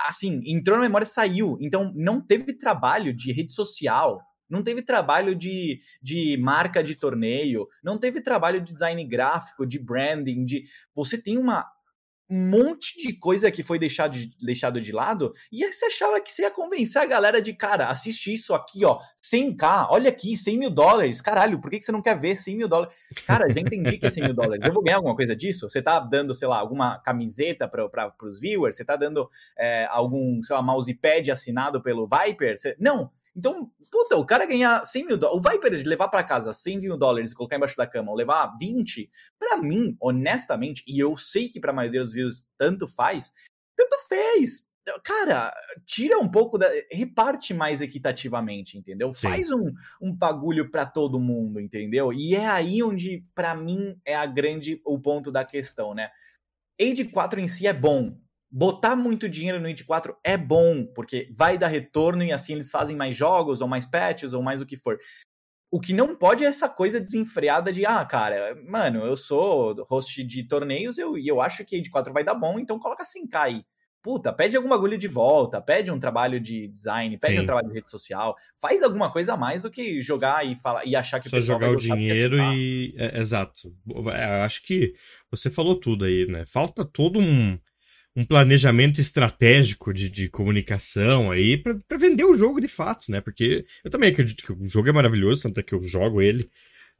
[0.07, 1.57] assim, entrou na memória, saiu.
[1.59, 4.21] Então, não teve trabalho de rede social
[4.53, 9.79] não teve trabalho de, de marca de torneio, não teve trabalho de design gráfico, de
[9.79, 10.65] branding, de.
[10.93, 11.65] Você tem uma
[12.29, 16.21] um monte de coisa que foi deixado de, deixado de lado, e aí você achava
[16.21, 20.35] que você ia convencer a galera de, cara, assiste isso aqui, ó, 100k, olha aqui,
[20.37, 22.95] 100 mil dólares, caralho, por que, que você não quer ver 100 mil dólares?
[23.27, 25.69] Cara, já entendi que é 100 mil dólares, eu vou ganhar alguma coisa disso?
[25.69, 28.77] Você tá dando, sei lá, alguma camiseta para os viewers?
[28.77, 32.57] Você tá dando é, algum, sei lá, mousepad assinado pelo Viper?
[32.57, 32.75] Você...
[32.79, 36.79] Não, então, puta, o cara ganhar 100 mil dólares, o Viper levar para casa 100
[36.79, 39.09] mil dólares e colocar embaixo da cama, ou levar 20,
[39.39, 43.31] para mim, honestamente, e eu sei que pra maioria dos views tanto faz,
[43.75, 44.71] tanto fez.
[45.03, 45.53] Cara,
[45.85, 46.69] tira um pouco da.
[46.91, 49.13] reparte mais equitativamente, entendeu?
[49.13, 49.29] Sim.
[49.29, 49.71] Faz um,
[50.01, 52.11] um bagulho para todo mundo, entendeu?
[52.11, 54.81] E é aí onde, para mim, é a grande.
[54.85, 56.09] o ponto da questão, né?
[56.79, 58.17] Age 4 em si é bom,
[58.53, 62.69] botar muito dinheiro no id 4 é bom, porque vai dar retorno e assim eles
[62.69, 64.99] fazem mais jogos, ou mais patches, ou mais o que for.
[65.71, 70.23] O que não pode é essa coisa desenfreada de, ah, cara, mano, eu sou host
[70.23, 73.35] de torneios e eu, eu acho que id 4 vai dar bom, então coloca 5k
[73.37, 73.65] aí.
[74.03, 77.39] Puta, pede algum bagulho de volta, pede um trabalho de design, pede Sim.
[77.39, 80.85] um trabalho de rede social, faz alguma coisa a mais do que jogar e falar
[80.85, 82.93] e achar que Só o jogar o dinheiro e.
[82.97, 83.73] É, exato.
[84.13, 84.93] É, acho que
[85.31, 86.43] você falou tudo aí, né?
[86.45, 87.57] Falta todo um
[88.15, 93.21] um planejamento estratégico de, de comunicação aí para vender o jogo de fato, né?
[93.21, 96.49] Porque eu também acredito que o jogo é maravilhoso, tanto é que eu jogo ele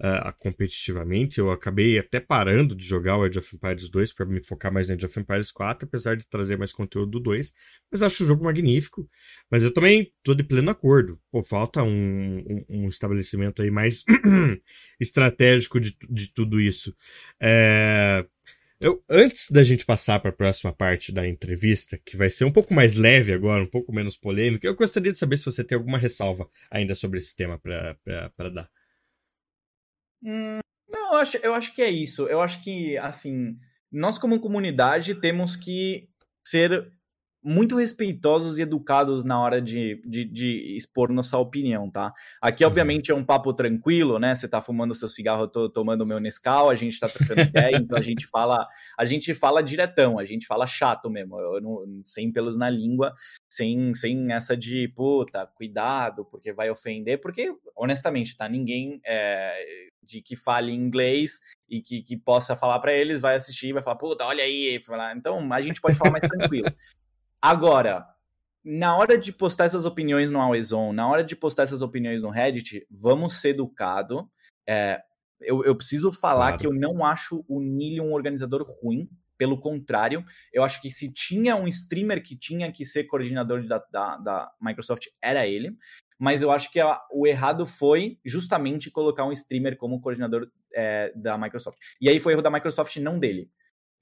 [0.01, 1.39] uh, competitivamente.
[1.39, 4.87] Eu acabei até parando de jogar o Age of Empires 2 para me focar mais
[4.87, 7.53] no Age of Empires 4, apesar de trazer mais conteúdo do 2.
[7.91, 9.07] Mas acho o jogo magnífico.
[9.51, 11.19] Mas eu também tô de pleno acordo.
[11.31, 14.03] Pô, falta um, um, um estabelecimento aí mais
[14.99, 16.93] estratégico de, de tudo isso.
[17.39, 18.25] É
[18.83, 22.51] eu, antes da gente passar para a próxima parte da entrevista, que vai ser um
[22.51, 25.77] pouco mais leve agora, um pouco menos polêmica, eu gostaria de saber se você tem
[25.77, 28.69] alguma ressalva ainda sobre esse tema para dar.
[30.21, 30.59] Hum,
[30.89, 32.27] não, eu acho, eu acho que é isso.
[32.27, 33.57] Eu acho que, assim,
[33.89, 36.09] nós como comunidade temos que
[36.45, 36.91] ser
[37.43, 42.13] muito respeitosos e educados na hora de, de, de, expor nossa opinião, tá?
[42.41, 42.69] Aqui, uhum.
[42.69, 44.33] obviamente, é um papo tranquilo, né?
[44.33, 47.75] Você tá fumando seu cigarro, eu tô tomando meu Nescau, a gente tá trocando ideia,
[47.75, 48.65] então a gente fala,
[48.97, 53.13] a gente fala diretão, a gente fala chato mesmo, eu não, sem pelos na língua,
[53.49, 58.47] sem, sem essa de, puta, cuidado, porque vai ofender, porque, honestamente, tá?
[58.47, 63.67] Ninguém é, de que fale inglês e que, que possa falar para eles vai assistir
[63.67, 64.79] e vai falar, puta, olha aí,
[65.15, 66.67] então a gente pode falar mais tranquilo.
[67.43, 68.07] Agora,
[68.63, 72.29] na hora de postar essas opiniões no Always na hora de postar essas opiniões no
[72.29, 74.31] Reddit, vamos ser educado.
[74.65, 75.01] É,
[75.41, 76.57] eu, eu, preciso falar claro.
[76.57, 79.09] que eu não acho o Nili um organizador ruim.
[79.37, 80.23] Pelo contrário,
[80.53, 84.51] eu acho que se tinha um streamer que tinha que ser coordenador da, da, da
[84.61, 85.75] Microsoft, era ele.
[86.17, 91.11] Mas eu acho que a, o errado foi justamente colocar um streamer como coordenador é,
[91.13, 91.77] da Microsoft.
[91.99, 93.51] E aí foi erro da Microsoft, não dele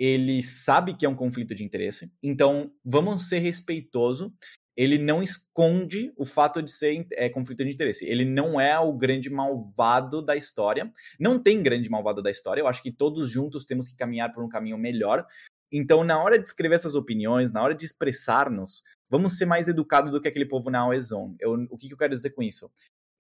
[0.04, 4.34] ele sabe que é um conflito de interesse, então vamos ser respeitoso.
[4.76, 8.06] Ele não esconde o fato de ser é, conflito de interesse.
[8.06, 10.91] Ele não é o grande malvado da história.
[11.20, 12.62] Não tem grande malvado da história.
[12.62, 15.24] Eu acho que todos juntos temos que caminhar por um caminho melhor.
[15.72, 20.10] Então, na hora de escrever essas opiniões, na hora de expressar-nos, vamos ser mais educados
[20.10, 22.72] do que aquele povo na Always Eu, o que, que eu quero dizer com isso?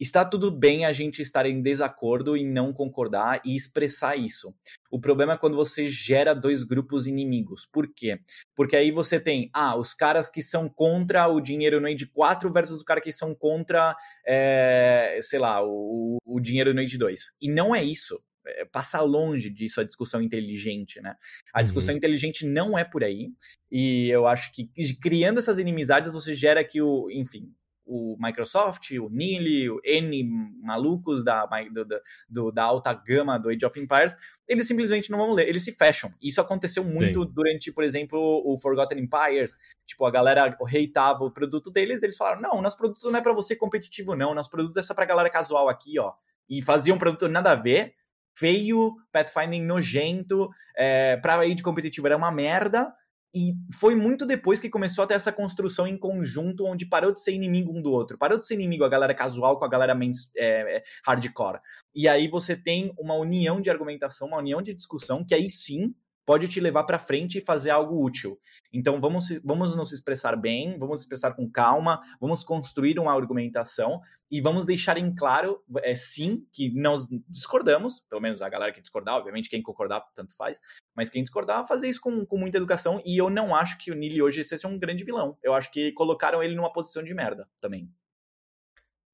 [0.01, 4.53] Está tudo bem a gente estar em desacordo e não concordar e expressar isso.
[4.89, 7.67] O problema é quando você gera dois grupos inimigos.
[7.71, 8.19] Por quê?
[8.55, 12.51] Porque aí você tem, ah, os caras que são contra o dinheiro no Age 4
[12.51, 13.95] versus os caras que são contra,
[14.25, 17.37] é, sei lá, o, o dinheiro no Age 2.
[17.39, 21.15] E não é isso é, passa longe disso a discussão inteligente, né?
[21.53, 21.97] A discussão uhum.
[21.97, 23.29] inteligente não é por aí,
[23.71, 27.53] e eu acho que criando essas inimizades você gera que o, enfim,
[27.93, 30.23] o Microsoft, o Nili, o N
[30.63, 31.85] malucos da, do,
[32.29, 34.17] do, da alta gama do Age of Empires,
[34.47, 36.09] eles simplesmente não vão ler, eles se fecham.
[36.21, 37.31] Isso aconteceu muito Sim.
[37.33, 39.57] durante, por exemplo, o Forgotten Empires.
[39.85, 43.33] Tipo, a galera reitava o produto deles, eles falaram: não, nosso produto não é para
[43.33, 44.33] você competitivo, não.
[44.33, 46.13] Nosso produto é só pra galera casual aqui, ó.
[46.49, 47.93] E fazia um produto nada a ver,
[48.33, 52.93] feio, pathfinding nojento, é, pra Age competitivo era uma merda.
[53.33, 57.21] E foi muito depois que começou a ter essa construção em conjunto, onde parou de
[57.21, 58.17] ser inimigo um do outro.
[58.17, 59.97] Parou de ser inimigo a galera casual com a galera
[60.35, 61.59] é, é, hardcore.
[61.95, 65.95] E aí você tem uma união de argumentação, uma união de discussão, que aí sim
[66.25, 68.39] pode te levar para frente e fazer algo útil.
[68.71, 73.99] Então vamos, vamos nos expressar bem, vamos expressar com calma, vamos construir uma argumentação
[74.29, 78.81] e vamos deixar em claro, é, sim, que nós discordamos, pelo menos a galera que
[78.81, 80.57] discordar, obviamente quem concordar tanto faz,
[80.95, 83.95] mas quem discordar, fazer isso com, com muita educação e eu não acho que o
[83.95, 85.37] Nili hoje seja um grande vilão.
[85.43, 87.89] Eu acho que colocaram ele numa posição de merda também.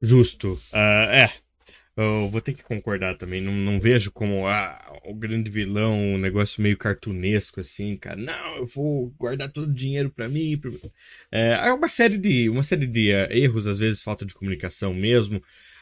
[0.01, 0.53] Justo.
[0.71, 1.29] Uh, é,
[1.97, 3.41] eu vou ter que concordar também.
[3.41, 8.15] Não, não vejo como ah, o grande vilão, um negócio meio cartunesco, assim, cara.
[8.15, 10.57] Não, eu vou guardar todo o dinheiro para mim.
[10.57, 10.69] Pra...
[11.31, 14.93] É, é uma série de, uma série de uh, erros, às vezes falta de comunicação
[14.93, 15.41] mesmo.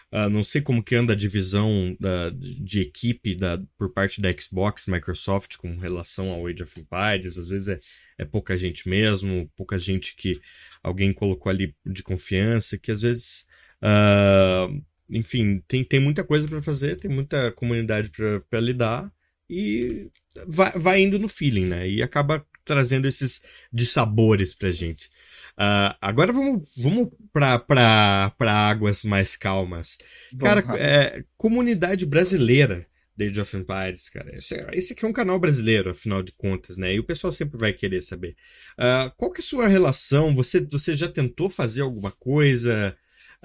[0.09, 4.31] Uh, não sei como que anda a divisão da, de equipe da, por parte da
[4.31, 7.37] Xbox, Microsoft, com relação ao Age of Empires.
[7.37, 7.79] Às vezes é,
[8.19, 10.39] é pouca gente mesmo, pouca gente que
[10.81, 13.45] alguém colocou ali de confiança, que às vezes.
[13.83, 18.11] Uh, enfim, tem, tem muita coisa para fazer, tem muita comunidade
[18.49, 19.11] para lidar
[19.49, 20.09] e
[20.47, 21.87] vai, vai indo no feeling, né?
[21.87, 23.41] E acaba trazendo esses
[23.71, 25.07] dissabores pra gente.
[25.57, 29.97] Uh, agora vamos, vamos para águas mais calmas.
[30.33, 32.85] Bom, cara, é, comunidade brasileira
[33.15, 34.35] de Age of Empires, cara.
[34.35, 36.93] Esse, é, esse aqui é um canal brasileiro, afinal de contas, né?
[36.93, 38.35] E o pessoal sempre vai querer saber.
[38.77, 40.35] Uh, qual que é a sua relação?
[40.35, 42.95] Você, você já tentou fazer alguma coisa?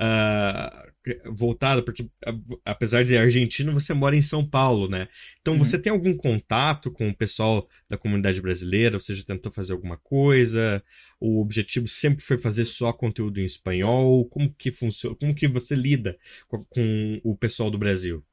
[0.01, 0.91] Uh,
[1.33, 2.09] voltada, porque
[2.65, 5.09] apesar de argentino, você mora em São Paulo, né?
[5.41, 5.59] Então uhum.
[5.59, 8.97] você tem algum contato com o pessoal da comunidade brasileira?
[8.97, 10.83] Ou seja, tentou fazer alguma coisa?
[11.19, 14.27] O objetivo sempre foi fazer só conteúdo em espanhol?
[14.27, 15.17] Como que funciona?
[15.17, 18.25] Como que você lida com, com o pessoal do Brasil?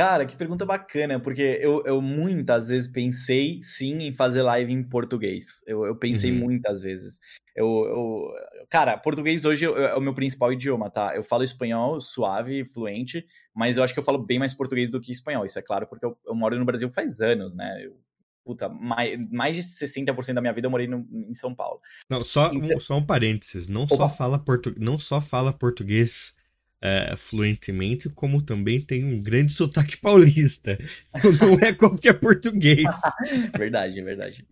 [0.00, 4.82] Cara, que pergunta bacana, porque eu, eu muitas vezes pensei sim em fazer live em
[4.82, 5.62] português.
[5.66, 6.38] Eu, eu pensei uhum.
[6.38, 7.20] muitas vezes.
[7.54, 11.14] Eu, eu, cara, português hoje é o meu principal idioma, tá?
[11.14, 14.98] Eu falo espanhol suave, fluente, mas eu acho que eu falo bem mais português do
[14.98, 15.44] que espanhol.
[15.44, 17.84] Isso é claro, porque eu, eu moro no Brasil faz anos, né?
[17.84, 17.94] Eu,
[18.42, 21.78] puta, mais, mais de 60% da minha vida eu morei no, em São Paulo.
[22.08, 22.74] Não, só, então...
[22.74, 23.68] um, só um parênteses.
[23.68, 24.74] Não só, fala portu...
[24.78, 26.39] não só fala português
[26.82, 30.78] é, fluentemente, como também tem um grande sotaque paulista.
[31.40, 32.84] Não é qualquer português.
[33.56, 34.46] verdade, verdade.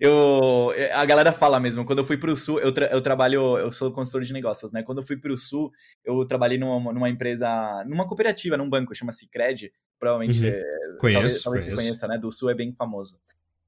[0.00, 3.72] Eu, a galera fala mesmo, quando eu fui pro sul, eu, tra eu trabalho, eu
[3.72, 4.82] sou consultor de negócios, né?
[4.82, 5.72] Quando eu fui pro sul,
[6.04, 7.48] eu trabalhei numa, numa empresa,
[7.86, 10.50] numa cooperativa, num banco, chama-se Cred, provavelmente uhum.
[10.50, 10.62] é,
[11.00, 11.82] conheço, talvez, talvez conheço.
[11.82, 12.18] conheça, né?
[12.18, 13.18] Do sul é bem famoso.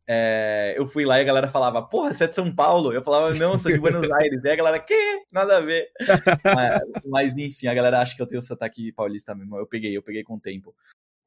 [0.09, 2.93] É, eu fui lá e a galera falava, porra, você é de São Paulo?
[2.93, 4.45] Eu falava, não, sou de Buenos Aires.
[4.45, 5.23] E a galera, que?
[5.33, 5.91] Nada a ver.
[6.45, 9.57] mas, mas, enfim, a galera acha que eu tenho sotaque paulista mesmo.
[9.57, 10.75] Eu peguei, eu peguei com o tempo.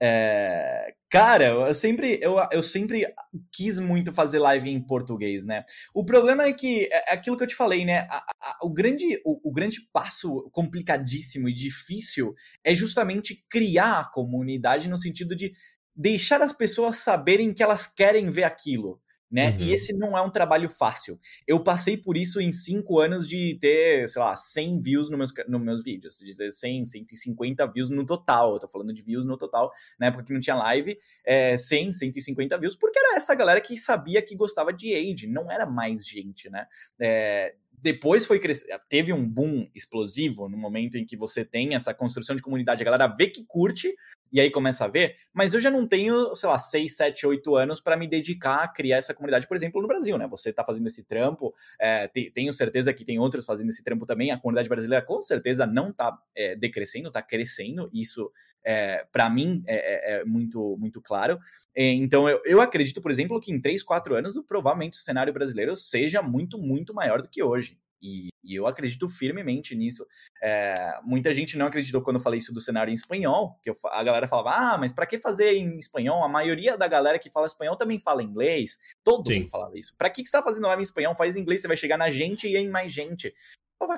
[0.01, 3.05] É, cara, eu sempre, eu, eu sempre
[3.51, 5.65] quis muito fazer live em português, né?
[5.93, 8.07] O problema é que é, é aquilo que eu te falei, né?
[8.09, 14.09] A, a, o, grande, o, o, grande passo complicadíssimo e difícil é justamente criar a
[14.09, 15.51] comunidade no sentido de
[15.99, 19.01] deixar as pessoas saberem que elas querem ver aquilo.
[19.29, 19.51] Né?
[19.51, 19.57] Uhum.
[19.59, 21.19] E esse não é um trabalho fácil.
[21.45, 25.33] Eu passei por isso em cinco anos de ter, sei lá, 100 views nos meus,
[25.47, 28.53] no meus vídeos, de ter 100, 150 views no total.
[28.53, 31.91] Eu tô falando de views no total, na época que não tinha live, é, 100,
[31.91, 36.07] 150 views, porque era essa galera que sabia que gostava de Age, não era mais
[36.07, 36.65] gente, né?
[36.99, 41.93] É, depois foi crescer, teve um boom explosivo no momento em que você tem essa
[41.93, 43.93] construção de comunidade, a galera vê que curte,
[44.31, 47.55] e aí começa a ver, mas eu já não tenho, sei lá, 6, 7, 8
[47.55, 50.27] anos para me dedicar a criar essa comunidade, por exemplo, no Brasil, né?
[50.27, 54.31] Você tá fazendo esse trampo, é, tenho certeza que tem outros fazendo esse trampo também,
[54.31, 58.31] a comunidade brasileira com certeza não tá é, decrescendo, tá crescendo, isso
[58.63, 61.39] é, para mim é, é, é, muito, muito claro.
[61.75, 65.33] É, então eu, eu acredito, por exemplo, que em 3, 4 anos, provavelmente o cenário
[65.33, 67.77] brasileiro seja muito, muito maior do que hoje.
[68.01, 70.05] E, e, eu acredito firmemente nisso.
[70.41, 73.75] É, muita gente não acreditou quando eu falei isso do cenário em espanhol, que eu,
[73.85, 76.23] a galera falava, ah, mas para que fazer em espanhol?
[76.23, 78.77] A maioria da galera que fala espanhol também fala inglês.
[79.03, 79.39] Todo Sim.
[79.39, 79.95] mundo falava isso.
[79.97, 81.15] Para que, que você tá fazendo live em espanhol?
[81.15, 83.33] Faz em inglês, você vai chegar na gente e em mais gente.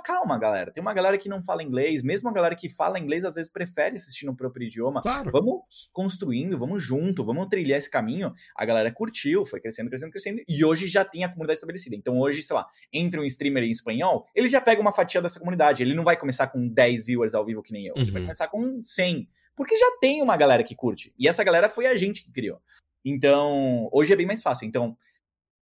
[0.03, 0.71] Calma, galera.
[0.71, 3.51] Tem uma galera que não fala inglês, mesmo a galera que fala inglês às vezes
[3.51, 5.01] prefere assistir no próprio idioma.
[5.01, 5.31] Claro.
[5.31, 8.33] Vamos construindo, vamos junto, vamos trilhar esse caminho.
[8.55, 11.95] A galera curtiu, foi crescendo, crescendo, crescendo, e hoje já tem a comunidade estabelecida.
[11.95, 15.39] Então hoje, sei lá, entre um streamer em espanhol, ele já pega uma fatia dessa
[15.39, 15.81] comunidade.
[15.83, 17.93] Ele não vai começar com 10 viewers ao vivo que nem eu.
[17.95, 18.27] Ele vai Uhum.
[18.27, 19.27] começar com 100.
[19.55, 21.13] Porque já tem uma galera que curte.
[21.17, 22.59] E essa galera foi a gente que criou.
[23.03, 24.67] Então, hoje é bem mais fácil.
[24.67, 24.97] Então,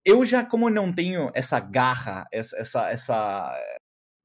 [0.04, 3.60] eu já, como não tenho essa garra, essa, essa, essa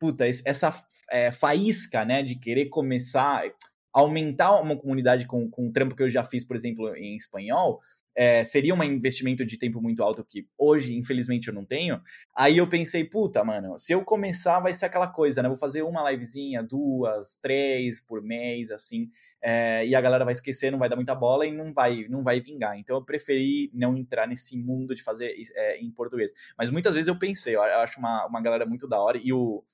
[0.02, 3.44] puta, essa é, faísca, né, de querer começar,
[3.92, 7.80] aumentar uma comunidade com, com o trampo que eu já fiz, por exemplo, em espanhol,
[8.16, 12.02] é, seria um investimento de tempo muito alto que hoje, infelizmente, eu não tenho.
[12.36, 15.48] Aí eu pensei, puta, mano, se eu começar vai ser aquela coisa, né?
[15.48, 19.08] Vou fazer uma livezinha, duas, três por mês, assim,
[19.40, 22.24] é, e a galera vai esquecer, não vai dar muita bola e não vai, não
[22.24, 22.76] vai vingar.
[22.76, 26.32] Então eu preferi não entrar nesse mundo de fazer é, em português.
[26.58, 29.64] Mas muitas vezes eu pensei, eu acho uma, uma galera muito da hora e o,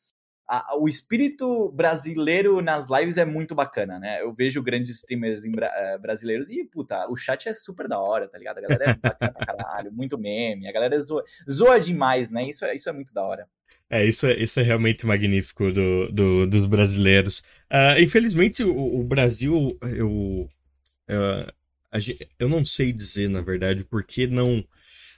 [0.48, 4.22] a- o espírito brasileiro nas lives é muito bacana, né?
[4.22, 8.38] Eu vejo grandes streamers eh, brasileiros e, puta, o chat é super da hora, tá
[8.38, 8.58] ligado?
[8.58, 12.48] A galera é bacana pra caralho, muito meme, a galera zoa, zoa demais, né?
[12.48, 13.46] Isso é, isso é muito da hora.
[13.90, 17.42] É, isso é, isso é realmente magnífico do, do- dos brasileiros.
[17.70, 20.48] Ah, infelizmente, o, o Brasil, eu,
[21.90, 24.64] a gen- eu não sei dizer, na verdade, por que não,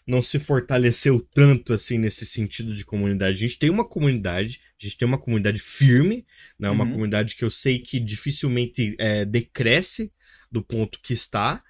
[0.07, 3.37] não se fortaleceu tanto assim nesse sentido de comunidade.
[3.37, 6.27] A gente tem uma comunidade, a gente tem uma comunidade firme,
[6.59, 6.71] né?
[6.71, 6.93] Uma Uhum.
[6.93, 10.13] comunidade que eu sei que dificilmente é, decresce
[10.51, 11.63] do ponto que está.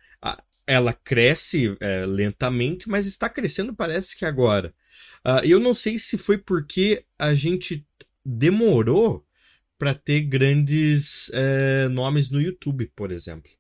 [0.67, 4.73] Ela cresce é, lentamente, mas está crescendo, parece que agora.
[5.25, 7.85] Ah, eu não sei se foi porque a gente
[8.25, 9.27] demorou
[9.79, 13.51] para ter grandes é, nomes no YouTube, por exemplo.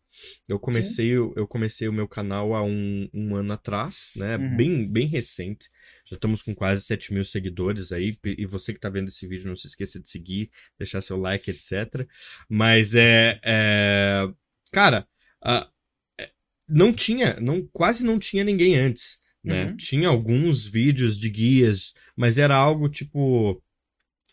[0.46, 4.36] Eu comecei, o- eu comecei o meu canal há um, um ano atrás, né?
[4.36, 4.56] Uhum.
[4.56, 5.68] Bem, bem recente.
[6.10, 8.18] Já estamos com quase 7 mil seguidores aí.
[8.24, 11.48] E você que está vendo esse vídeo, não se esqueça de seguir, deixar seu like,
[11.48, 12.04] etc.
[12.48, 13.38] Mas é.
[13.44, 14.28] é,
[14.72, 15.06] Cara,
[15.44, 15.66] é,
[16.68, 19.20] não tinha, não, quase não tinha ninguém antes.
[19.42, 19.66] Né?
[19.66, 19.76] Uhum.
[19.76, 23.62] Tinha alguns vídeos de guias, mas era algo tipo.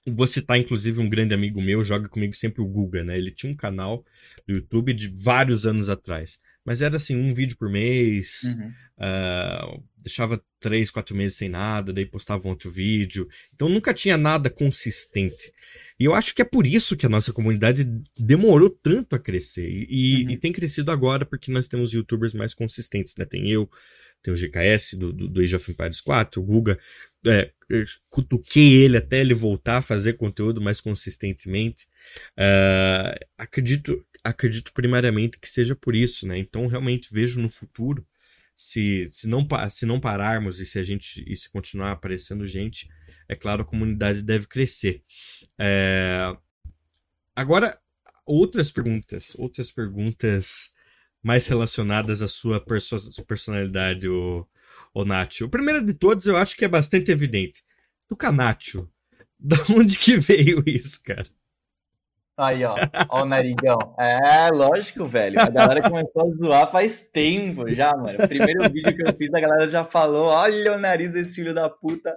[0.05, 3.17] Vou citar, inclusive, um grande amigo meu, joga comigo sempre o Guga, né?
[3.17, 4.05] Ele tinha um canal
[4.47, 6.39] do YouTube de vários anos atrás.
[6.67, 8.71] Mas era assim, um vídeo por mês, Uhum.
[8.99, 13.27] ah, deixava três, quatro meses sem nada, daí postava um outro vídeo.
[13.55, 15.51] Então nunca tinha nada consistente.
[15.99, 17.83] E eu acho que é por isso que a nossa comunidade
[18.19, 19.67] demorou tanto a crescer.
[19.89, 20.31] E, Uhum.
[20.31, 23.25] e tem crescido agora porque nós temos youtubers mais consistentes, né?
[23.25, 23.67] Tem eu,
[24.21, 26.77] tem o GKS do, do, do Age of Empires 4, o Guga.
[27.25, 27.51] É,
[28.09, 31.87] cutuquei ele até ele voltar a fazer conteúdo mais consistentemente.
[32.37, 36.37] Ah, acredito, acredito primariamente que seja por isso, né?
[36.37, 38.05] Então realmente vejo no futuro,
[38.55, 42.89] se, se, não, se não pararmos e se a gente e se continuar aparecendo gente,
[43.27, 45.03] é claro, a comunidade deve crescer.
[45.59, 46.35] É,
[47.35, 47.79] Agora,
[48.25, 50.73] outras perguntas, outras perguntas
[51.23, 54.45] mais relacionadas à sua perso- personalidade, o,
[54.93, 55.45] o Nacho.
[55.45, 57.63] O primeiro de todos eu acho que é bastante evidente.
[58.07, 58.89] Tucanacho.
[59.39, 61.27] Da onde que veio isso, cara?
[62.37, 62.75] Aí, ó.
[63.09, 63.79] Ó o narigão.
[63.97, 65.39] É, lógico, velho.
[65.39, 68.23] A galera começou a zoar faz tempo já, mano.
[68.23, 71.51] O primeiro vídeo que eu fiz, a galera já falou: olha o nariz desse filho
[71.51, 72.15] da puta.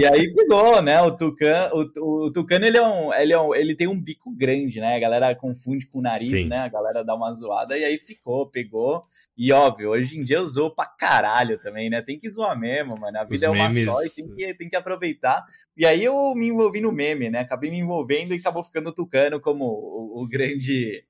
[0.00, 1.00] E aí pegou, né?
[1.02, 4.30] O Tucano, o, o Tucano ele, é um, ele, é um, ele tem um bico
[4.30, 4.94] grande, né?
[4.94, 6.46] A galera confunde com o nariz, Sim.
[6.46, 6.58] né?
[6.58, 7.76] A galera dá uma zoada.
[7.76, 9.04] E aí ficou, pegou.
[9.36, 12.00] E óbvio, hoje em dia eu zoo pra caralho também, né?
[12.02, 13.18] Tem que zoar mesmo, mano.
[13.18, 15.42] A vida Os é uma memes- só e tem que, tem que aproveitar.
[15.76, 17.40] E aí eu me envolvi no meme, né?
[17.40, 21.04] Acabei me envolvendo e acabou ficando Tucano como o, o grande.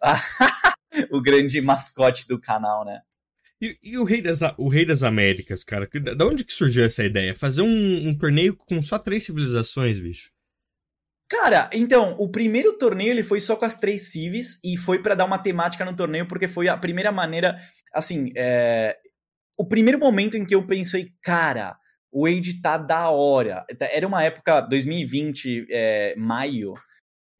[1.10, 3.00] o grande mascote do canal, né?
[3.60, 5.88] E, e o, rei das, o Rei das Américas, cara?
[6.00, 7.34] Da da onde que surgiu essa ideia?
[7.34, 10.30] Fazer um, um torneio com só três civilizações, bicho.
[11.28, 15.14] Cara, então, o primeiro torneio ele foi só com as três civis e foi pra
[15.14, 17.60] dar uma temática no torneio, porque foi a primeira maneira,
[17.92, 18.96] assim, é,
[19.58, 21.76] o primeiro momento em que eu pensei, cara,
[22.10, 23.64] o Age tá da hora.
[23.80, 26.74] Era uma época, 2020, é, maio,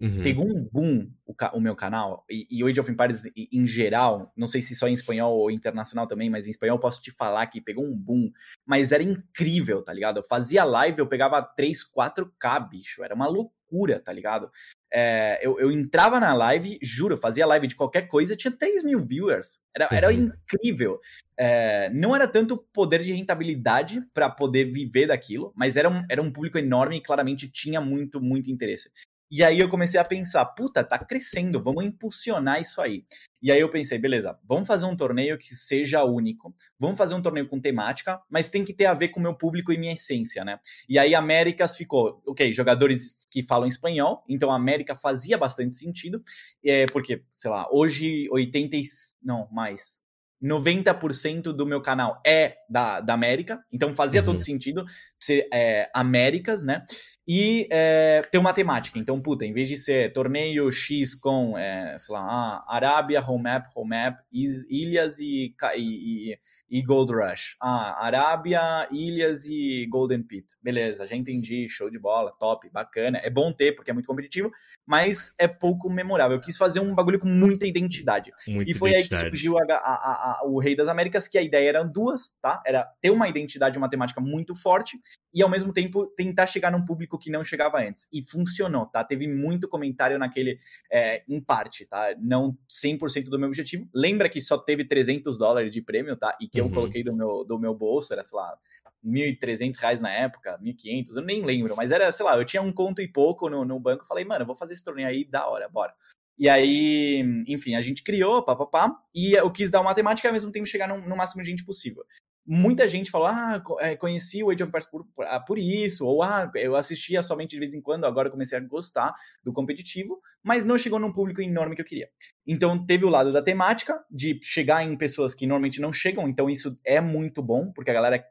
[0.00, 0.22] Uhum.
[0.22, 3.66] pegou um boom o, o meu canal, e, e o Age of Empires em, em
[3.66, 7.02] geral, não sei se só em espanhol ou internacional também, mas em espanhol eu posso
[7.02, 8.30] te falar que pegou um boom,
[8.64, 10.18] mas era incrível, tá ligado?
[10.18, 14.50] Eu fazia live, eu pegava 3, 4k, bicho, era uma loucura, tá ligado?
[14.93, 19.05] É, eu, eu entrava na live, juro, fazia live de qualquer coisa, tinha 3 mil
[19.05, 20.30] viewers, era, era Uhum.
[20.53, 20.99] incrível.
[21.36, 26.20] É, não era tanto poder de rentabilidade para poder viver daquilo, mas era um, era
[26.22, 28.91] um público enorme e claramente tinha muito, muito interesse.
[29.30, 33.04] E aí eu comecei a pensar, puta, tá crescendo, vamos impulsionar isso aí.
[33.42, 37.22] E aí eu pensei, beleza, vamos fazer um torneio que seja único, vamos fazer um
[37.22, 39.92] torneio com temática, mas tem que ter a ver com o meu público e minha
[39.92, 40.58] essência, né?
[40.88, 46.22] E aí Américas ficou, ok, jogadores que falam espanhol, então a América fazia bastante sentido,
[46.64, 48.76] é, porque, sei lá, hoje 80,
[49.22, 50.00] não, mais,
[50.43, 54.26] 90% do meu canal é da, da América, então fazia uhum.
[54.26, 54.84] todo sentido
[55.18, 56.84] ser é, Américas, né?
[57.26, 58.99] E é, ter uma temática.
[58.99, 63.43] Então, puta, em vez de ser torneio X com, é, sei lá, ah, Arábia, Home
[63.43, 66.39] Map, Home Map, ilhas e, e, e
[66.70, 67.56] e Gold Rush.
[67.60, 70.56] Ah, Arábia, Ilhas e Golden Pit.
[70.62, 73.18] Beleza, já entendi, show de bola, top, bacana.
[73.22, 74.50] É bom ter, porque é muito competitivo,
[74.86, 76.36] mas é pouco memorável.
[76.36, 78.32] Eu quis fazer um bagulho com muita identidade.
[78.46, 79.24] Muita e foi identidade.
[79.24, 82.36] aí que surgiu a, a, a, o Rei das Américas, que a ideia era duas,
[82.40, 82.62] tá?
[82.66, 84.98] Era ter uma identidade matemática muito forte
[85.32, 88.06] e, ao mesmo tempo, tentar chegar num público que não chegava antes.
[88.12, 89.04] E funcionou, tá?
[89.04, 90.58] Teve muito comentário naquele,
[90.90, 92.14] é, em parte, tá?
[92.20, 93.88] Não 100% do meu objetivo.
[93.94, 96.36] Lembra que só teve 300 dólares de prêmio, tá?
[96.40, 96.68] E que que uhum.
[96.68, 98.56] eu coloquei do meu, do meu bolso, era, sei lá,
[99.04, 102.72] 1.300 reais na época, 1.500, eu nem lembro, mas era, sei lá, eu tinha um
[102.72, 105.46] conto e pouco no, no banco, falei, mano, eu vou fazer esse torneio aí, da
[105.46, 105.94] hora, bora.
[106.38, 110.32] E aí, enfim, a gente criou, papapá, e eu quis dar uma matemática e ao
[110.32, 112.04] mesmo tempo chegar no, no máximo de gente possível
[112.51, 116.07] muita gente falou, ah, é, conheci o Age of Empires por, por, ah, por, isso,
[116.07, 120.18] ou ah, eu assistia somente de vez em quando, agora comecei a gostar do competitivo,
[120.42, 122.09] mas não chegou num público enorme que eu queria.
[122.46, 126.49] Então teve o lado da temática, de chegar em pessoas que normalmente não chegam, então
[126.49, 128.24] isso é muito bom, porque a galera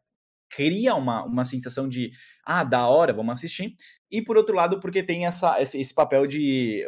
[0.49, 2.11] cria uma, uma sensação de,
[2.45, 3.75] ah, da hora, vamos assistir.
[4.09, 6.85] E por outro lado, porque tem essa, esse, esse papel de.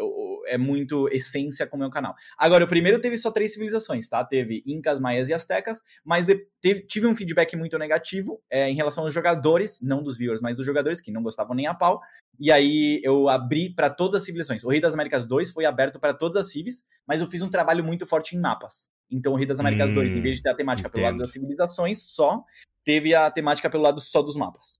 [0.47, 2.15] É muito essência com o meu canal.
[2.37, 4.23] Agora, o primeiro teve só três civilizações, tá?
[4.23, 8.73] Teve Incas, Maias e Aztecas, mas de, teve, tive um feedback muito negativo é, em
[8.73, 11.99] relação aos jogadores, não dos viewers, mas dos jogadores, que não gostavam nem a pau.
[12.39, 14.63] E aí eu abri para todas as civilizações.
[14.63, 17.49] O Rei das Américas 2 foi aberto para todas as civis, mas eu fiz um
[17.49, 18.89] trabalho muito forte em mapas.
[19.11, 20.93] Então, o Rei das Américas hum, 2, em vez de ter a temática entendo.
[20.93, 22.43] pelo lado das civilizações só,
[22.83, 24.79] teve a temática pelo lado só dos mapas.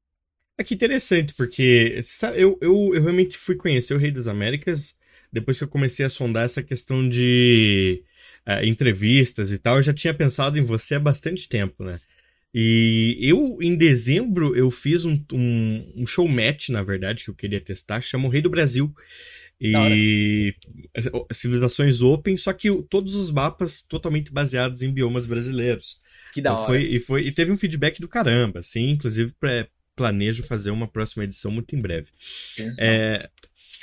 [0.57, 4.97] É que interessante, porque sabe, eu, eu, eu realmente fui conhecer o Rei das Américas
[5.31, 8.03] depois que eu comecei a sondar essa questão de
[8.47, 9.77] uh, entrevistas e tal.
[9.77, 11.99] Eu já tinha pensado em você há bastante tempo, né?
[12.53, 17.35] E eu, em dezembro, eu fiz um, um, um show match, na verdade, que eu
[17.35, 18.93] queria testar, chama o Rei do Brasil.
[19.61, 20.55] E
[21.31, 25.99] civilizações open, só que todos os mapas totalmente baseados em biomas brasileiros.
[26.33, 26.65] Que da hora.
[26.65, 30.87] Foi, e, foi, e teve um feedback do caramba, assim, inclusive pra, planejo fazer uma
[30.87, 32.09] próxima edição muito em breve.
[32.19, 32.77] Sim, sim.
[32.79, 33.29] É,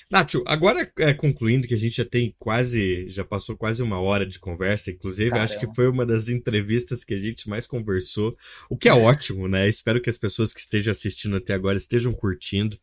[0.09, 4.25] Nacho, agora é, concluindo que a gente já tem quase, já passou quase uma hora
[4.25, 5.45] de conversa, inclusive Caramba.
[5.45, 8.37] acho que foi uma das entrevistas que a gente mais conversou,
[8.71, 9.69] o que é ótimo, né?
[9.69, 12.79] Espero que as pessoas que estejam assistindo até agora estejam curtindo.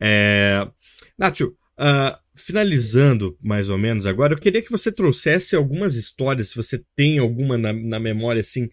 [0.00, 0.66] É...
[1.18, 6.56] Nacho, Uh, finalizando, mais ou menos, agora, eu queria que você trouxesse algumas histórias, se
[6.56, 8.68] você tem alguma na, na memória, assim,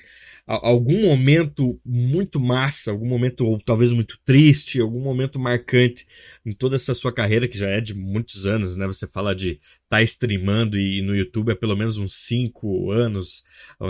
[0.48, 6.08] algum momento muito massa, algum momento ou talvez muito triste, algum momento marcante
[6.46, 8.88] em toda essa sua carreira, que já é de muitos anos, né?
[8.88, 13.44] Você fala de estar tá streamando e no YouTube há pelo menos uns 5 anos,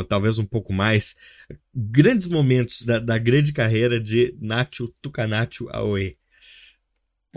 [0.09, 1.15] talvez um pouco mais.
[1.76, 6.18] Grandes momentos da, da grande carreira de Nacho Tucanacho Aoe.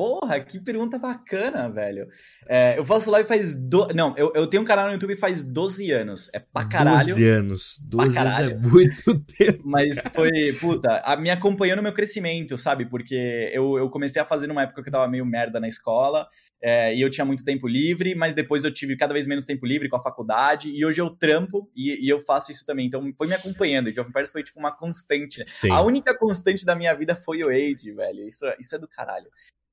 [0.01, 2.09] Porra, que pergunta bacana, velho.
[2.48, 3.55] É, eu faço live faz.
[3.55, 3.88] Do...
[3.88, 6.30] Não, eu, eu tenho um canal no YouTube faz 12 anos.
[6.32, 7.07] É pra caralho.
[7.07, 7.78] 12 anos.
[7.86, 9.61] 12 anos é muito tempo.
[9.62, 12.86] Mas foi, puta, a, me acompanhou no meu crescimento, sabe?
[12.86, 16.26] Porque eu, eu comecei a fazer numa época que eu tava meio merda na escola.
[16.62, 19.66] É, e eu tinha muito tempo livre, mas depois eu tive cada vez menos tempo
[19.66, 20.70] livre com a faculdade.
[20.70, 22.86] E hoje eu trampo e, e eu faço isso também.
[22.86, 23.90] Então foi me acompanhando.
[23.90, 25.44] E Jovem Paris foi tipo uma constante.
[25.46, 25.70] Sim.
[25.70, 28.26] A única constante da minha vida foi o Age, velho.
[28.26, 29.28] Isso, isso é do caralho.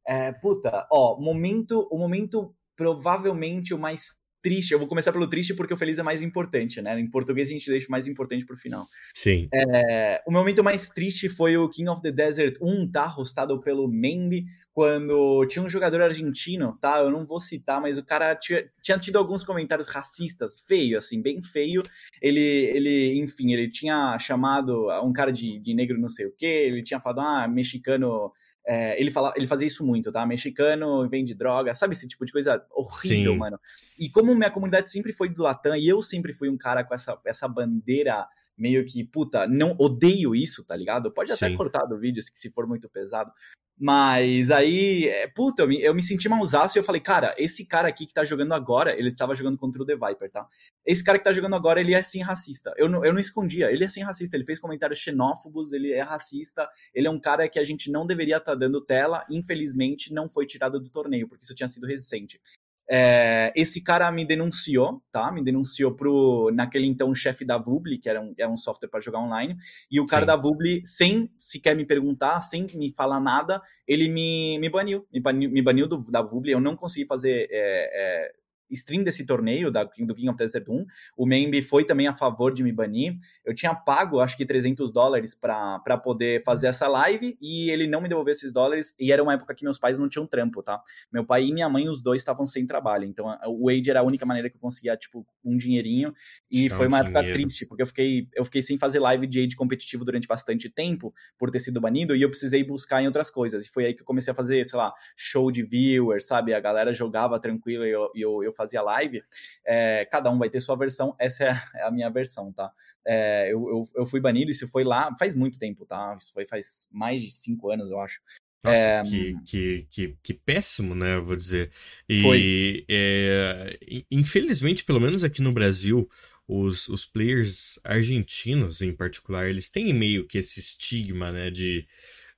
[0.08, 4.72] É, puta, ó, momento, o momento provavelmente o mais triste.
[4.72, 6.98] Eu vou começar pelo triste porque o feliz é mais importante, né?
[6.98, 8.86] Em português a gente deixa o mais importante pro final.
[9.14, 9.50] Sim.
[9.54, 13.06] É, o momento mais triste foi o King of the Desert 1, tá?
[13.08, 17.00] Rostado pelo Membi, quando tinha um jogador argentino, tá?
[17.00, 21.22] Eu não vou citar, mas o cara tinha, tinha tido alguns comentários racistas, feio, assim,
[21.22, 21.84] bem feio.
[22.22, 26.46] Ele, ele enfim, ele tinha chamado um cara de, de negro não sei o quê,
[26.46, 28.32] ele tinha falado, ah, mexicano
[28.68, 30.26] é, ele, fala, ele fazia isso muito, tá?
[30.26, 33.38] Mexicano vende droga, sabe esse tipo de coisa horrível, Sim.
[33.38, 33.58] mano.
[33.98, 36.94] E como minha comunidade sempre foi do Latam e eu sempre fui um cara com
[36.94, 41.12] essa, essa bandeira meio que, puta, não odeio isso, tá ligado?
[41.12, 41.56] Pode até Sim.
[41.56, 43.32] cortar do vídeo se, se for muito pesado.
[43.80, 47.64] Mas aí, é, puta, eu me, eu me senti mausaço e eu falei, cara, esse
[47.64, 50.48] cara aqui que tá jogando agora, ele tava jogando contra o The Viper, tá?
[50.84, 52.74] Esse cara que tá jogando agora, ele é sim racista.
[52.76, 56.02] Eu não, eu não escondia, ele é sim racista, ele fez comentários xenófobos, ele é
[56.02, 60.12] racista, ele é um cara que a gente não deveria estar tá dando tela, infelizmente
[60.12, 62.42] não foi tirado do torneio, porque isso tinha sido recente.
[62.90, 65.32] É, esse cara me denunciou, tá?
[65.32, 69.02] Me denunciou pro naquele então chefe da Vubli, que era um, era um software para
[69.02, 69.58] jogar online,
[69.92, 70.28] e o cara Sim.
[70.28, 75.20] da Vubli, sem sequer me perguntar, sem me falar nada, ele me, me baniu, me
[75.20, 76.52] baniu, me baniu do, da Vubli.
[76.52, 78.32] Eu não consegui fazer é, é,
[78.70, 80.86] stream desse torneio da, do King of Desert 1.
[81.16, 83.16] O Membi foi também a favor de me banir.
[83.46, 88.02] Eu tinha pago, acho que 300 dólares para poder fazer essa live e ele não
[88.02, 88.94] me devolveu esses dólares.
[89.00, 90.82] E era uma época que meus pais não tinham trampo, tá?
[91.12, 93.06] Meu pai e minha mãe, os dois estavam sem trabalho.
[93.06, 96.14] Então o Wade era a única maneira que eu conseguia, tipo, um dinheirinho.
[96.52, 97.20] E foi uma dinheiro.
[97.20, 100.70] época triste, porque eu fiquei, eu fiquei sem fazer live de Age competitivo durante bastante
[100.70, 103.66] tempo por ter sido banido e eu precisei buscar em outras coisas.
[103.66, 106.54] E foi aí que eu comecei a fazer, sei lá, show de viewers, sabe?
[106.54, 109.24] A galera jogava tranquilo e eu, eu, eu fazia live,
[109.66, 112.72] é, cada um vai ter sua versão, essa é a, é a minha versão, tá?
[113.06, 116.18] É, eu, eu, eu, fui banido, isso foi lá faz muito tempo, tá?
[116.20, 118.20] Isso foi faz mais de cinco anos, eu acho.
[118.64, 121.16] Nossa, é, que, que, que, que, péssimo, né?
[121.16, 121.72] Eu vou dizer.
[122.10, 123.78] E é,
[124.12, 126.10] infelizmente, pelo menos aqui no Brasil,
[126.48, 131.50] os, os players argentinos em particular, eles têm meio que esse estigma, né?
[131.52, 131.88] De,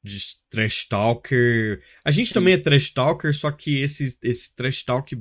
[0.04, 0.18] de
[0.50, 1.82] trash talker.
[2.04, 5.18] A gente também é trash talker, só que esse, esse trash talk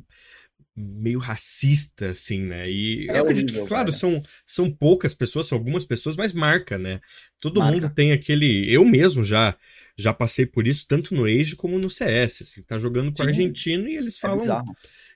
[0.79, 2.71] meio racista, assim, né?
[2.71, 6.33] E é eu acredito horrível, que, claro, são, são poucas pessoas, são algumas pessoas, mas
[6.33, 7.01] marca, né?
[7.41, 7.75] Todo marca.
[7.75, 8.73] mundo tem aquele.
[8.73, 9.57] Eu mesmo já
[9.99, 12.43] já passei por isso, tanto no Age como no CS.
[12.43, 14.65] Assim, tá jogando com o argentino e eles é falam.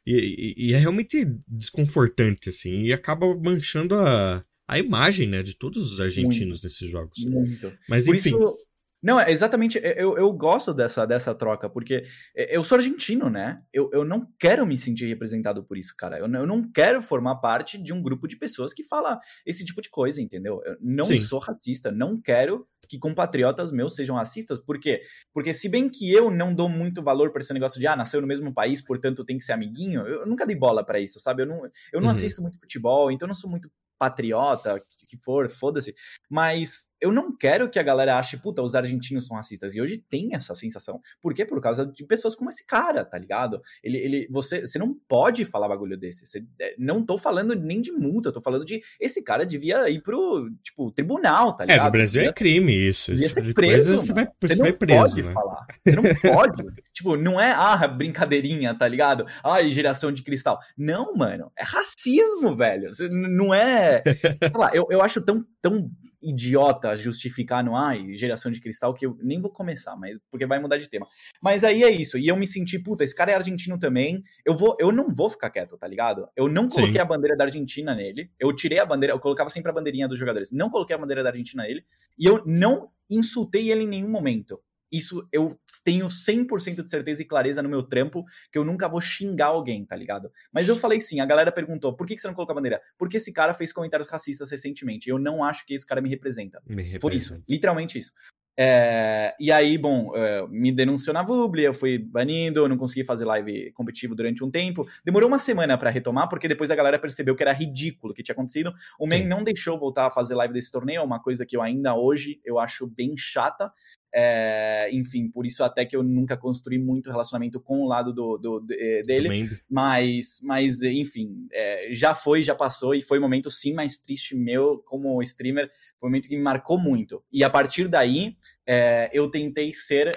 [0.04, 5.54] E, e, e, é realmente desconfortante, assim, e acaba manchando a, a imagem, né, de
[5.54, 6.64] todos os argentinos Muito.
[6.64, 7.24] nesses jogos.
[7.24, 7.72] Muito.
[7.88, 8.30] Mas, enfim.
[8.30, 8.58] Por isso
[9.02, 9.80] não, é exatamente.
[9.82, 13.60] Eu, eu gosto dessa, dessa troca, porque eu sou argentino, né?
[13.72, 16.18] Eu, eu não quero me sentir representado por isso, cara.
[16.18, 19.82] Eu, eu não quero formar parte de um grupo de pessoas que fala esse tipo
[19.82, 20.62] de coisa, entendeu?
[20.64, 21.18] Eu não Sim.
[21.18, 24.60] sou racista, não quero que compatriotas meus sejam racistas.
[24.60, 25.02] Por quê?
[25.32, 28.20] Porque se bem que eu não dou muito valor para esse negócio de, ah, nasceu
[28.20, 31.42] no mesmo país, portanto tem que ser amiguinho, eu nunca dei bola para isso, sabe?
[31.42, 32.10] Eu não, eu não uhum.
[32.10, 34.78] assisto muito futebol, então eu não sou muito patriota,
[35.16, 35.94] que for, foda-se.
[36.28, 39.74] Mas eu não quero que a galera ache, puta, os argentinos são racistas.
[39.74, 41.00] E hoje tem essa sensação.
[41.20, 41.44] Por quê?
[41.44, 43.60] Por causa de pessoas como esse cara, tá ligado?
[43.82, 46.24] Ele, ele, você, você não pode falar bagulho desse.
[46.24, 50.00] Você, é, não tô falando nem de multa, tô falando de esse cara devia ir
[50.00, 51.82] pro, tipo, tribunal, tá ligado?
[51.82, 53.12] É, no Brasil é crime isso.
[53.12, 53.98] Devia ser preso.
[53.98, 55.32] Você vai, você, você vai preso, pode né?
[55.32, 55.66] falar.
[55.84, 56.02] Você não
[56.32, 56.62] pode.
[56.94, 59.26] tipo, não é, ah, brincadeirinha, tá ligado?
[59.42, 60.60] Ai, geração de cristal.
[60.78, 61.50] Não, mano.
[61.58, 62.92] É racismo, velho.
[62.92, 64.02] Você, não é.
[64.02, 65.90] Sei lá, eu, eu acho tão, tão
[66.22, 70.60] idiota justificar no ai, geração de cristal, que eu nem vou começar, mas porque vai
[70.60, 71.06] mudar de tema.
[71.42, 72.16] Mas aí é isso.
[72.16, 74.22] E eu me senti, puta, esse cara é argentino também.
[74.44, 76.28] Eu vou, eu não vou ficar quieto, tá ligado?
[76.36, 77.00] Eu não coloquei Sim.
[77.00, 78.30] a bandeira da Argentina nele.
[78.38, 80.50] Eu tirei a bandeira, eu colocava sempre a bandeirinha dos jogadores.
[80.52, 81.84] Não coloquei a bandeira da Argentina nele.
[82.18, 84.60] E eu não insultei ele em nenhum momento
[84.92, 89.00] isso eu tenho 100% de certeza e clareza no meu trampo que eu nunca vou
[89.00, 90.30] xingar alguém, tá ligado?
[90.52, 92.80] Mas eu falei sim, a galera perguntou, por que, você não colocou a bandeira?
[92.98, 95.08] Porque esse cara fez comentários racistas recentemente.
[95.08, 96.62] Eu não acho que esse cara me representa.
[96.66, 97.00] Me representa.
[97.00, 98.12] Foi isso, literalmente isso.
[98.54, 103.02] É, e aí, bom, é, me denunciou na Vubli, eu fui banido, eu não consegui
[103.02, 104.86] fazer live competitivo durante um tempo.
[105.04, 108.22] Demorou uma semana para retomar, porque depois a galera percebeu que era ridículo o que
[108.22, 108.72] tinha acontecido.
[108.98, 111.62] O Men não deixou voltar a fazer live desse torneio, é uma coisa que eu
[111.62, 113.72] ainda hoje eu acho bem chata.
[114.14, 118.36] É, enfim, por isso até que eu nunca construí muito relacionamento com o lado do,
[118.36, 119.50] do eh, dele.
[119.70, 124.36] Mas, mas, enfim, é, já foi, já passou, e foi um momento sim mais triste
[124.36, 125.70] meu como streamer.
[125.98, 127.24] Foi um momento que me marcou muito.
[127.32, 128.36] E a partir daí,
[128.66, 130.10] é, eu tentei ser.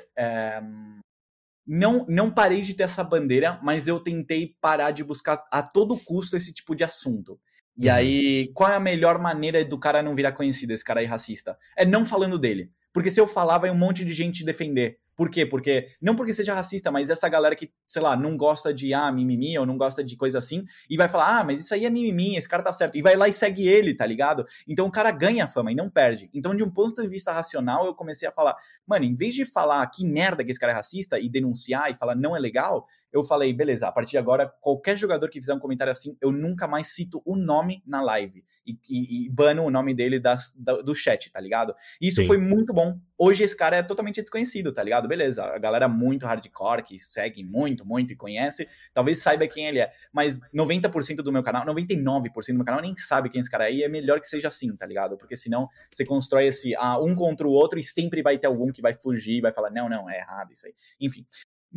[1.66, 5.98] não, não parei de ter essa bandeira, mas eu tentei parar de buscar a todo
[5.98, 7.40] custo esse tipo de assunto.
[7.78, 7.94] E uhum.
[7.94, 11.58] aí, qual é a melhor maneira do cara não virar conhecido, esse cara aí racista?
[11.78, 12.72] É não falando dele.
[12.96, 14.98] Porque se eu falar, vai um monte de gente defender.
[15.18, 15.46] Por quê?
[15.46, 19.12] Porque, não porque seja racista, mas essa galera que, sei lá, não gosta de, ah,
[19.12, 21.90] mimimi, ou não gosta de coisa assim, e vai falar, ah, mas isso aí é
[21.90, 22.98] mimimi, esse cara tá certo.
[22.98, 24.46] E vai lá e segue ele, tá ligado?
[24.66, 26.30] Então o cara ganha fama e não perde.
[26.34, 28.56] Então, de um ponto de vista racional, eu comecei a falar,
[28.88, 31.96] mano, em vez de falar que merda que esse cara é racista e denunciar e
[31.96, 35.54] falar não é legal, eu falei, beleza, a partir de agora, qualquer jogador que fizer
[35.54, 39.64] um comentário assim, eu nunca mais cito o nome na live e, e, e bano
[39.64, 41.74] o nome dele das, da, do chat, tá ligado?
[42.02, 42.28] Isso Sim.
[42.28, 43.00] foi muito bom.
[43.18, 45.08] Hoje esse cara é totalmente desconhecido, tá ligado?
[45.08, 49.80] Beleza, a galera muito hardcore, que segue muito, muito e conhece, talvez saiba quem ele
[49.80, 53.70] é, mas 90% do meu canal, 99% do meu canal nem sabe quem esse cara
[53.70, 55.18] é e é melhor que seja assim, tá ligado?
[55.18, 58.74] Porque senão você constrói esse ah, um contra o outro e sempre vai ter algum
[58.74, 60.74] que vai fugir, vai falar, não, não, é errado isso aí.
[61.00, 61.26] Enfim.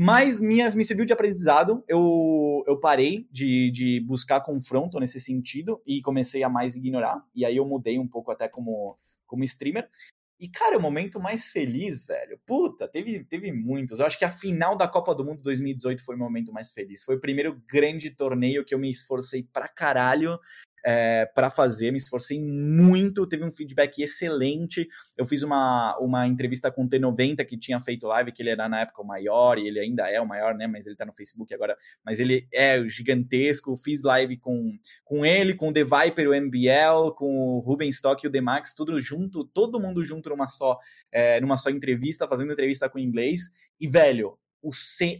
[0.00, 1.82] Mas minha, me serviu de aprendizado.
[1.88, 7.20] Eu, eu parei de, de buscar confronto nesse sentido e comecei a mais ignorar.
[7.34, 8.96] E aí eu mudei um pouco até como,
[9.26, 9.90] como streamer.
[10.38, 12.38] E, cara, o momento mais feliz, velho.
[12.46, 13.98] Puta, teve, teve muitos.
[13.98, 17.02] Eu acho que a final da Copa do Mundo 2018 foi o momento mais feliz.
[17.02, 20.38] Foi o primeiro grande torneio que eu me esforcei pra caralho
[20.84, 24.88] é, para fazer, me esforcei muito, teve um feedback excelente.
[25.16, 28.68] Eu fiz uma, uma entrevista com o T90 que tinha feito live, que ele era
[28.68, 30.66] na época o maior, e ele ainda é o maior, né?
[30.66, 33.76] Mas ele tá no Facebook agora, mas ele é gigantesco.
[33.76, 34.72] Fiz live com,
[35.04, 38.40] com ele, com o The Viper, o MBL, com o Ruben Stock e o The
[38.40, 40.78] Max, tudo junto, todo mundo junto numa só,
[41.12, 43.50] é, numa só entrevista, fazendo entrevista com inglês.
[43.80, 44.70] E, velho, o,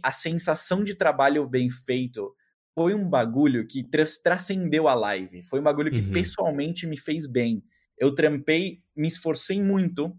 [0.03, 2.33] a sensação de trabalho bem feito
[2.79, 3.85] foi um bagulho que
[4.23, 5.43] transcendeu a live.
[5.43, 6.13] Foi um bagulho que uhum.
[6.13, 7.61] pessoalmente me fez bem.
[7.97, 10.17] Eu trampei, me esforcei muito.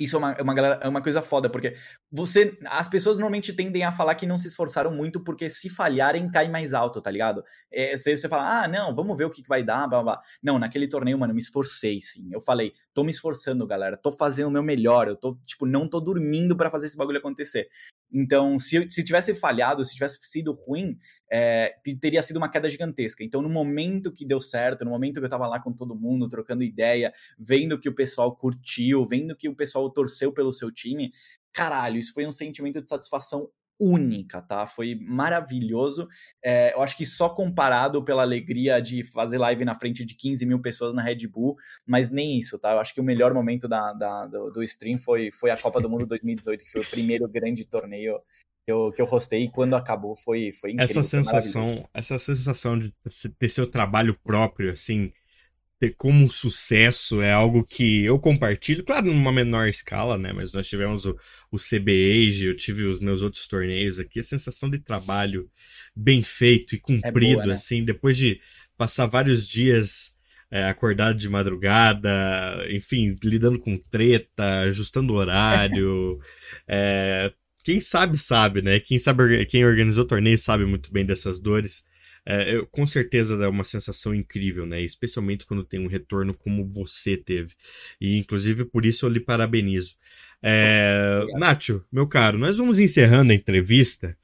[0.00, 1.76] Isso é uma, é uma, é uma coisa foda, porque
[2.10, 2.58] você.
[2.64, 6.48] As pessoas normalmente tendem a falar que não se esforçaram muito, porque se falharem, cai
[6.48, 7.44] mais alto, tá ligado?
[7.70, 10.22] É, você, você fala, ah, não, vamos ver o que, que vai dar, blá, blá.
[10.42, 12.28] Não, naquele torneio, mano, eu me esforcei, sim.
[12.32, 15.88] Eu falei, tô me esforçando, galera, tô fazendo o meu melhor, eu tô, tipo, não
[15.88, 17.68] tô dormindo para fazer esse bagulho acontecer.
[18.12, 20.98] Então, se, se tivesse falhado, se tivesse sido ruim,
[21.30, 23.22] é, teria sido uma queda gigantesca.
[23.22, 26.28] Então, no momento que deu certo, no momento que eu tava lá com todo mundo,
[26.28, 31.12] trocando ideia, vendo que o pessoal curtiu, vendo que o pessoal torceu pelo seu time,
[31.52, 34.66] caralho, isso foi um sentimento de satisfação única, tá?
[34.66, 36.08] Foi maravilhoso.
[36.42, 40.44] É, eu acho que só comparado pela alegria de fazer live na frente de 15
[40.44, 41.56] mil pessoas na Red Bull,
[41.86, 42.72] mas nem isso, tá?
[42.72, 45.80] Eu acho que o melhor momento da, da do, do, stream foi, foi a Copa
[45.80, 48.18] do Mundo 2018, que foi o primeiro grande torneio
[48.64, 51.00] que eu, que eu hostei e quando acabou foi, foi incrível.
[51.00, 52.92] Essa sensação, essa sensação de
[53.38, 55.12] ter seu trabalho próprio, assim,
[55.78, 60.32] ter como um sucesso é algo que eu compartilho, claro, numa menor escala, né?
[60.32, 61.16] Mas nós tivemos o,
[61.52, 65.48] o CBAge, eu tive os meus outros torneios aqui, a sensação de trabalho
[65.94, 67.54] bem feito e cumprido, é boa, né?
[67.54, 68.40] assim, depois de
[68.76, 70.16] passar vários dias
[70.50, 72.10] é, acordado de madrugada,
[72.70, 76.18] enfim, lidando com treta, ajustando horário.
[76.66, 78.80] é, quem sabe, sabe, né?
[78.80, 81.84] Quem sabe, quem organizou o torneio sabe muito bem dessas dores
[82.28, 84.82] é, eu, com certeza é uma sensação incrível, né?
[84.82, 87.54] Especialmente quando tem um retorno como você teve.
[87.98, 89.96] E inclusive por isso eu lhe parabenizo.
[90.40, 94.16] É, Nacho, meu caro, nós vamos encerrando a entrevista.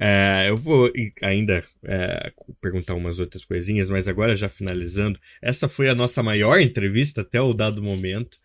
[0.00, 0.90] É, eu vou
[1.22, 5.18] ainda é, perguntar umas outras coisinhas, mas agora já finalizando.
[5.42, 8.38] Essa foi a nossa maior entrevista até o dado momento.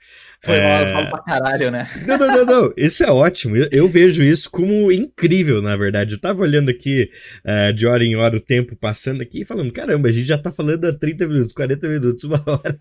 [0.44, 0.94] Foi é...
[0.94, 1.88] mal, pra caralho, né?
[2.06, 2.74] Não, não, não, não.
[2.76, 3.56] Isso é ótimo.
[3.56, 6.16] Eu, eu, vejo isso como incrível, na verdade.
[6.16, 7.10] Eu tava olhando aqui
[7.46, 10.38] é, de hora em hora o tempo passando aqui e falando: caramba, a gente já
[10.38, 12.78] tá falando há 30 minutos, 40 minutos, uma hora.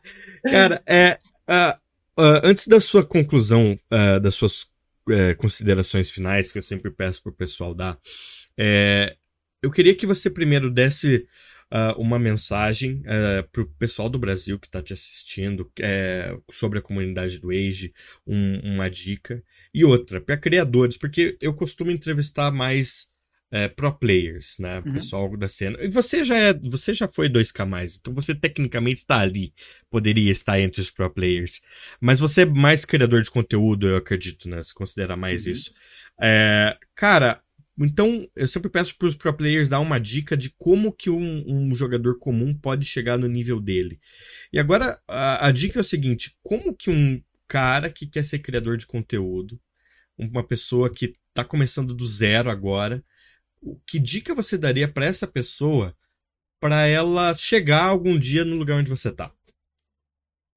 [0.48, 1.18] Cara, é.
[1.50, 1.82] Uh,
[2.18, 7.22] Uh, antes da sua conclusão, uh, das suas uh, considerações finais, que eu sempre peço
[7.22, 7.98] para o pessoal dar,
[8.58, 9.16] é,
[9.62, 11.26] eu queria que você primeiro desse
[11.74, 15.72] ah, uma mensagem uh, para o pessoal do Brasil que está te assistindo
[16.50, 17.94] sobre a comunidade do Age,
[18.26, 19.42] um, uma dica,
[19.72, 23.11] e outra, para criadores, porque eu costumo entrevistar mais
[23.52, 24.78] é, pro players, né?
[24.78, 24.94] Uhum.
[24.94, 25.76] Pessoal da cena.
[25.82, 29.52] E você já é, você já foi 2K mais, então você tecnicamente está ali,
[29.90, 31.60] poderia estar entre os pro players.
[32.00, 34.62] Mas você é mais criador de conteúdo, eu acredito, né?
[34.62, 35.52] Se considera mais uhum.
[35.52, 35.70] isso.
[36.20, 37.42] É, cara,
[37.78, 41.44] então eu sempre peço para os pro players dar uma dica de como que um,
[41.46, 44.00] um, jogador comum pode chegar no nível dele.
[44.50, 48.38] E agora a, a dica é o seguinte: como que um cara que quer ser
[48.38, 49.60] criador de conteúdo,
[50.16, 53.04] uma pessoa que está começando do zero agora,
[53.86, 55.96] que dica você daria para essa pessoa
[56.60, 59.32] para ela chegar algum dia no lugar onde você está?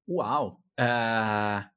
[0.08, 0.60] Uau!
[0.78, 1.76] Uh...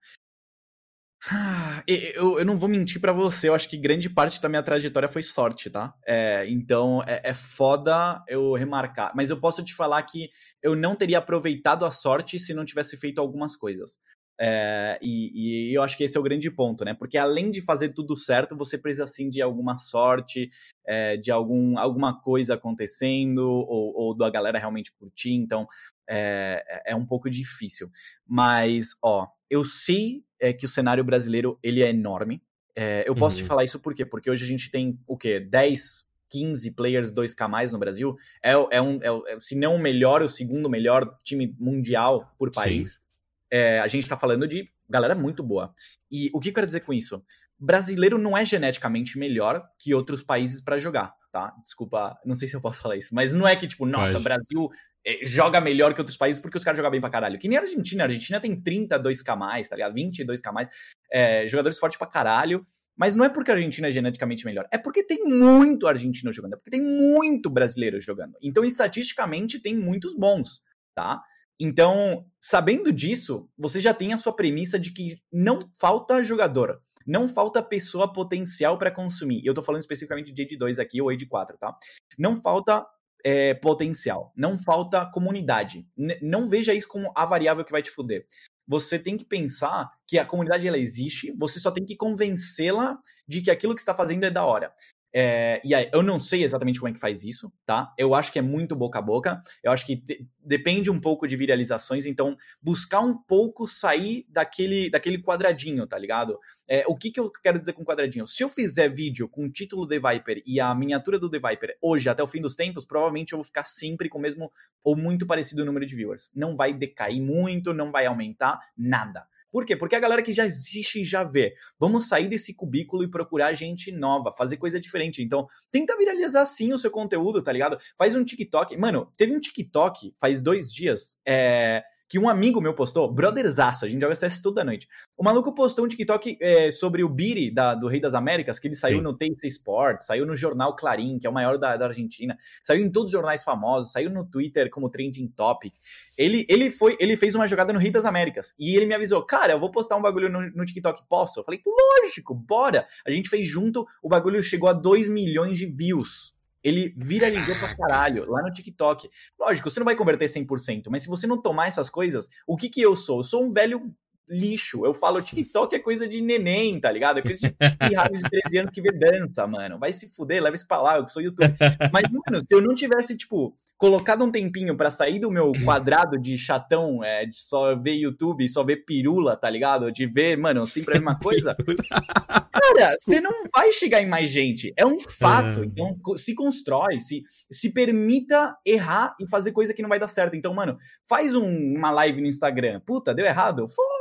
[1.86, 5.08] Eu, eu não vou mentir para você, eu acho que grande parte da minha trajetória
[5.08, 5.94] foi sorte, tá?
[6.08, 9.12] É, então é, é foda eu remarcar.
[9.16, 10.30] Mas eu posso te falar que
[10.62, 14.00] eu não teria aproveitado a sorte se não tivesse feito algumas coisas.
[14.42, 16.94] É, e, e, eu acho que esse é o grande ponto, né?
[16.94, 20.50] Porque além de fazer tudo certo, você precisa sim de alguma sorte,
[20.88, 25.68] é, de algum, alguma coisa acontecendo, ou, ou da galera realmente curtir, então
[26.10, 27.92] é, é um pouco difícil.
[28.26, 32.42] Mas, ó, eu sei é, que o cenário brasileiro ele é enorme.
[32.76, 33.44] É, eu posso uhum.
[33.44, 34.06] te falar isso por quê?
[34.06, 35.40] Porque hoje a gente tem o quê?
[35.40, 38.16] 10 15 players 2K no Brasil.
[38.44, 42.52] É, é um, é, é, se não o melhor, o segundo melhor time mundial por
[42.52, 43.04] país.
[43.52, 45.74] É, a gente tá falando de galera muito boa.
[46.12, 47.24] E o que eu quero dizer com isso?
[47.58, 51.54] Brasileiro não é geneticamente melhor que outros países para jogar, tá?
[51.63, 54.24] Desculpa, não sei se eu posso falar isso, mas não é que, tipo, nossa, Pode.
[54.24, 54.70] Brasil
[55.05, 57.38] é, joga melhor que outros países porque os caras jogam bem pra caralho.
[57.38, 58.04] Que nem a Argentina.
[58.04, 59.93] A Argentina tem 32k, tá ligado?
[59.93, 60.70] 22k,
[61.12, 62.66] é, jogadores fortes pra caralho.
[62.96, 66.55] Mas não é porque a Argentina é geneticamente melhor, é porque tem muito argentino jogando,
[66.55, 68.36] é porque tem muito brasileiro jogando.
[68.42, 70.62] Então, estatisticamente, tem muitos bons,
[70.93, 71.24] tá?
[71.60, 77.28] Então, sabendo disso, você já tem a sua premissa de que não falta jogador, não
[77.28, 79.42] falta pessoa potencial para consumir.
[79.46, 81.78] Eu tô falando especificamente de AD2 aqui ou AD4, tá?
[82.18, 82.86] Não falta
[83.26, 85.86] é, potencial, não falta comunidade.
[85.98, 88.26] N não veja isso como a variável que vai te fuder
[88.70, 93.42] você tem que pensar que a comunidade ela existe, você só tem que convencê-la de
[93.42, 94.72] que aquilo que está fazendo é da hora.
[95.14, 97.94] É, e aí, eu não sei exatamente como é que faz isso, tá?
[97.98, 99.42] Eu acho que é muito boca a boca.
[99.64, 102.06] Eu acho que te, depende um pouco de viralizações.
[102.06, 106.38] Então, buscar um pouco sair daquele, daquele quadradinho, tá ligado?
[106.68, 108.28] É, o que, que eu quero dizer com quadradinho?
[108.28, 111.78] Se eu fizer vídeo com o título The Viper e a miniatura do The Viper
[111.82, 114.52] hoje até o fim dos tempos, provavelmente eu vou ficar sempre com o mesmo
[114.84, 116.30] ou muito parecido número de viewers.
[116.36, 119.26] Não vai decair muito, não vai aumentar nada.
[119.51, 119.76] Por quê?
[119.76, 121.55] Porque a galera que já existe já vê.
[121.80, 125.24] Vamos sair desse cubículo e procurar gente nova, fazer coisa diferente.
[125.24, 127.78] Então, tenta viralizar sim o seu conteúdo, tá ligado?
[127.97, 128.78] Faz um TikTok.
[128.78, 131.17] Mano, teve um TikTok faz dois dias.
[131.26, 134.88] É que um amigo meu postou, brotherzaço, a gente joga CS toda noite.
[135.16, 138.68] O maluco postou um TikTok é, sobre o Biri da, do Rei das Américas, que
[138.68, 139.04] ele saiu Sim.
[139.04, 142.84] no TC Sports, saiu no jornal Clarim, que é o maior da, da, Argentina, saiu
[142.84, 145.76] em todos os jornais famosos, saiu no Twitter como trending topic.
[146.18, 149.24] Ele, ele foi, ele fez uma jogada no Rei das Américas e ele me avisou,
[149.24, 151.40] cara, eu vou postar um bagulho no, no TikTok, posso?
[151.40, 152.88] Eu falei, lógico, bora!
[153.06, 156.38] A gente fez junto, o bagulho chegou a 2 milhões de views.
[156.64, 159.10] Ele viralizou pra caralho lá no TikTok.
[159.40, 162.70] Lógico, você não vai converter 100%, mas se você não tomar essas coisas, o que
[162.70, 163.20] que eu sou?
[163.20, 163.94] Eu sou um velho
[164.30, 164.86] lixo.
[164.86, 167.20] Eu falo TikTok é coisa de neném, tá ligado?
[167.20, 167.56] É coisa de
[167.88, 169.80] pirralho de 13 anos que vê dança, mano.
[169.80, 171.54] Vai se fuder, leva isso pra lá, eu sou YouTube.
[171.92, 176.20] Mas, mano, se eu não tivesse, tipo, colocado um tempinho para sair do meu quadrado
[176.20, 179.92] de chatão, é, de só ver YouTube, só ver pirula, tá ligado?
[179.92, 181.56] De ver, mano, sempre a mesma coisa.
[181.56, 184.74] Cara, você não vai chegar em mais gente.
[184.78, 185.62] É um fato.
[185.62, 185.66] É.
[185.66, 190.36] Então, se constrói, se, se permita errar e fazer coisa que não vai dar certo.
[190.36, 190.78] Então, mano,
[191.08, 192.82] faz um, uma live no Instagram.
[192.86, 193.68] Puta, deu errado?
[193.68, 193.99] Foda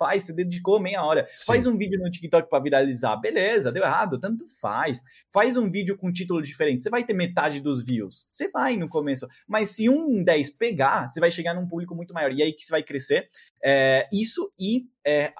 [0.00, 1.28] faz, você dedicou meia hora.
[1.36, 1.44] Sim.
[1.44, 5.02] Faz um vídeo no TikTok para viralizar, beleza, deu errado, tanto faz.
[5.30, 8.26] Faz um vídeo com título diferente, você vai ter metade dos views.
[8.32, 11.94] Você vai no começo, mas se um em 10 pegar, você vai chegar num público
[11.94, 12.32] muito maior.
[12.32, 13.28] E aí que você vai crescer.
[13.62, 15.34] É, isso e é,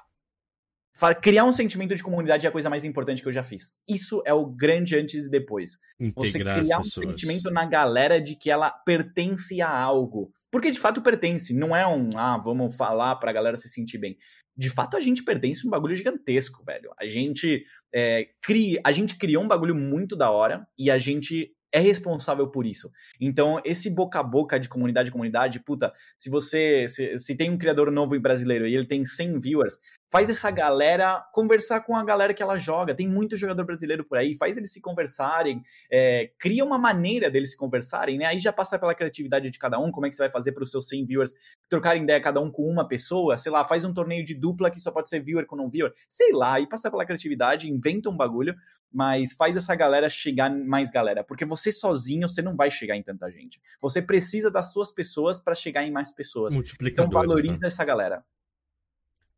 [1.23, 3.78] criar um sentimento de comunidade é a coisa mais importante que eu já fiz.
[3.89, 5.78] Isso é o grande antes e depois.
[5.99, 10.31] Integrar Você criar um sentimento na galera de que ela pertence a algo.
[10.51, 14.19] Porque de fato pertence, não é um, ah, vamos falar pra galera se sentir bem
[14.61, 16.91] de fato a gente pertence a um bagulho gigantesco, velho.
[17.01, 17.65] A gente,
[17.95, 22.47] é, cria, a gente criou um bagulho muito da hora e a gente é responsável
[22.47, 22.91] por isso.
[23.19, 27.51] Então, esse boca a boca de comunidade a comunidade, puta, se você se, se tem
[27.51, 29.78] um criador novo em brasileiro e ele tem 100 viewers,
[30.11, 32.95] faz essa galera conversar com a galera que ela joga.
[32.95, 37.53] Tem muito jogador brasileiro por aí, faz eles se conversarem, é, cria uma maneira deles
[37.53, 38.27] se conversarem, né?
[38.27, 40.65] Aí já passa pela criatividade de cada um, como é que você vai fazer para
[40.65, 41.35] os seus 100 viewers
[41.69, 44.81] trocarem ideia cada um com uma pessoa, sei lá, faz um torneio de dupla que
[44.81, 48.16] só pode ser viewer com não viewer, sei lá, e passa pela criatividade, inventa um
[48.16, 48.57] bagulho,
[48.93, 53.03] mas faz essa galera chegar mais galera, porque você sozinho você não vai chegar em
[53.03, 53.61] tanta gente.
[53.81, 56.53] Você precisa das suas pessoas para chegar em mais pessoas.
[56.82, 57.69] Então valoriza né?
[57.69, 58.24] essa galera.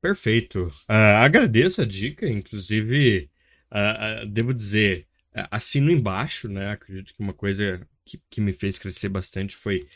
[0.03, 0.67] Perfeito.
[0.91, 3.31] Uh, agradeço a dica, inclusive,
[3.71, 5.07] uh, uh, devo dizer,
[5.49, 6.73] assino embaixo, né?
[6.73, 9.87] Acredito que uma coisa que, que me fez crescer bastante foi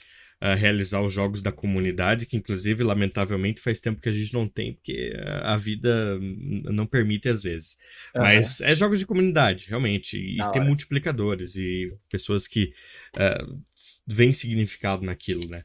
[0.59, 4.75] realizar os jogos da comunidade, que inclusive, lamentavelmente, faz tempo que a gente não tem,
[4.75, 5.11] porque
[5.43, 6.21] a vida
[6.65, 7.79] não permite às vezes.
[8.15, 8.21] Uhum.
[8.21, 12.75] Mas é jogos de comunidade, realmente, e tem multiplicadores e pessoas que
[13.17, 13.63] uh,
[14.07, 15.65] veem significado naquilo, né?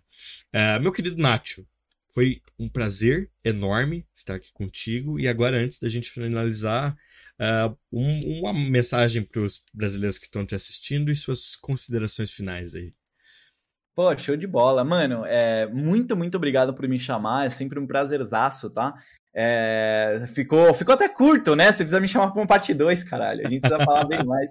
[0.81, 1.65] meu querido Nacho,
[2.13, 5.19] foi um prazer enorme estar aqui contigo.
[5.19, 6.95] E agora, antes da gente finalizar,
[7.39, 12.75] uh, um, uma mensagem para os brasileiros que estão te assistindo e suas considerações finais
[12.75, 12.93] aí.
[13.95, 14.83] Pô, show de bola.
[14.83, 17.47] Mano, é, muito, muito obrigado por me chamar.
[17.47, 18.93] É sempre um prazerzaço, tá?
[19.33, 21.71] É, ficou, ficou até curto, né?
[21.71, 23.45] Se precisa me chamar para uma parte 2, caralho.
[23.45, 24.49] A gente precisa falar bem mais.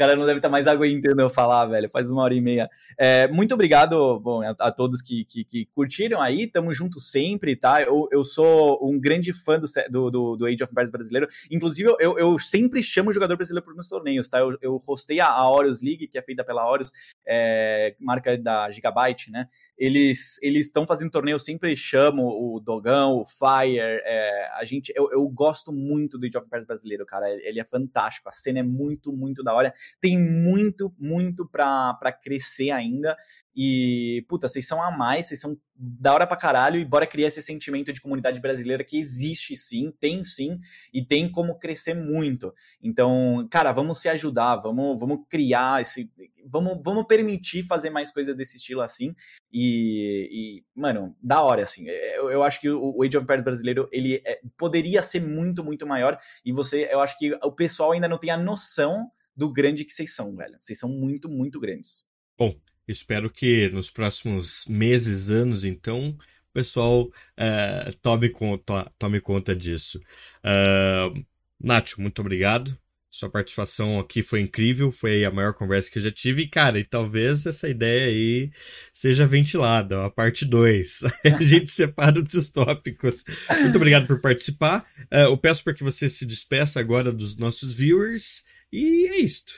[0.00, 1.90] Cara não deve estar tá mais aguentando eu falar, velho.
[1.90, 2.70] Faz uma hora e meia.
[2.96, 6.46] É, muito obrigado bom, a, a todos que, que, que, curtiram aí.
[6.46, 7.82] Tamo junto sempre, tá?
[7.82, 9.60] Eu, eu sou um grande fã
[9.90, 11.28] do, do, do Age of Empires brasileiro.
[11.50, 14.38] Inclusive, eu, eu sempre chamo jogador brasileiro para meus torneios, tá?
[14.38, 16.90] Eu, eu hostei a, a Horus League, que é feita pela Horus,
[17.28, 19.48] é, marca da Gigabyte, né?
[19.76, 23.78] Eles estão fazendo torneio, eu sempre chamo o Dogão, o Fire.
[23.78, 27.28] É, a gente, eu, eu gosto muito do Age of Empires brasileiro, cara.
[27.30, 28.30] Ele é fantástico.
[28.30, 29.74] A cena é muito, muito da hora.
[30.00, 33.16] Tem muito, muito para crescer ainda.
[33.54, 37.28] E, puta, vocês são a mais, vocês são da hora pra caralho, e bora criar
[37.28, 40.60] esse sentimento de comunidade brasileira que existe sim, tem sim,
[40.92, 42.54] e tem como crescer muito.
[42.82, 46.10] Então, cara, vamos se ajudar, vamos, vamos criar esse.
[46.46, 49.14] Vamos, vamos permitir fazer mais coisas desse estilo assim.
[49.52, 51.86] E, e mano, da hora, assim.
[51.88, 55.86] Eu, eu acho que o Age of Empires brasileiro, ele é, poderia ser muito, muito
[55.86, 59.10] maior, e você, eu acho que o pessoal ainda não tem a noção
[59.40, 60.58] do grande que vocês são, velho.
[60.60, 62.06] Vocês são muito, muito grandes.
[62.38, 62.54] Bom,
[62.90, 70.00] Espero que nos próximos meses, anos, então, o pessoal uh, tome, conta, tome conta disso.
[70.44, 71.24] Uh,
[71.60, 72.76] Nath, muito obrigado.
[73.08, 76.42] Sua participação aqui foi incrível, foi a maior conversa que eu já tive.
[76.42, 78.50] E, cara, e talvez essa ideia aí
[78.92, 81.02] seja ventilada, a parte 2.
[81.38, 83.24] a gente separa os tópicos.
[83.60, 84.84] Muito obrigado por participar.
[85.12, 88.42] Uh, eu peço para que você se despeça agora dos nossos viewers.
[88.72, 89.52] E é isto.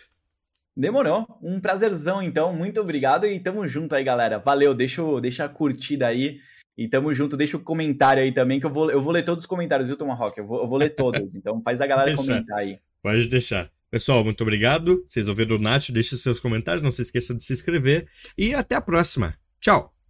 [0.76, 1.26] Demorou.
[1.42, 2.54] Um prazerzão, então.
[2.54, 4.38] Muito obrigado e tamo junto aí, galera.
[4.38, 6.38] Valeu, deixa, deixa a curtida aí.
[6.76, 9.44] E tamo junto, deixa o comentário aí também, que eu vou, eu vou ler todos
[9.44, 10.38] os comentários, viu, Tomahawk?
[10.38, 11.34] Eu vou, eu vou ler todos.
[11.34, 12.78] Então faz a galera comentar aí.
[13.02, 13.70] Pode deixar.
[13.90, 15.02] Pessoal, muito obrigado.
[15.04, 18.08] Vocês ouviram o Nath, deixe seus comentários, não se esqueça de se inscrever.
[18.38, 19.34] E até a próxima.
[19.60, 20.01] Tchau!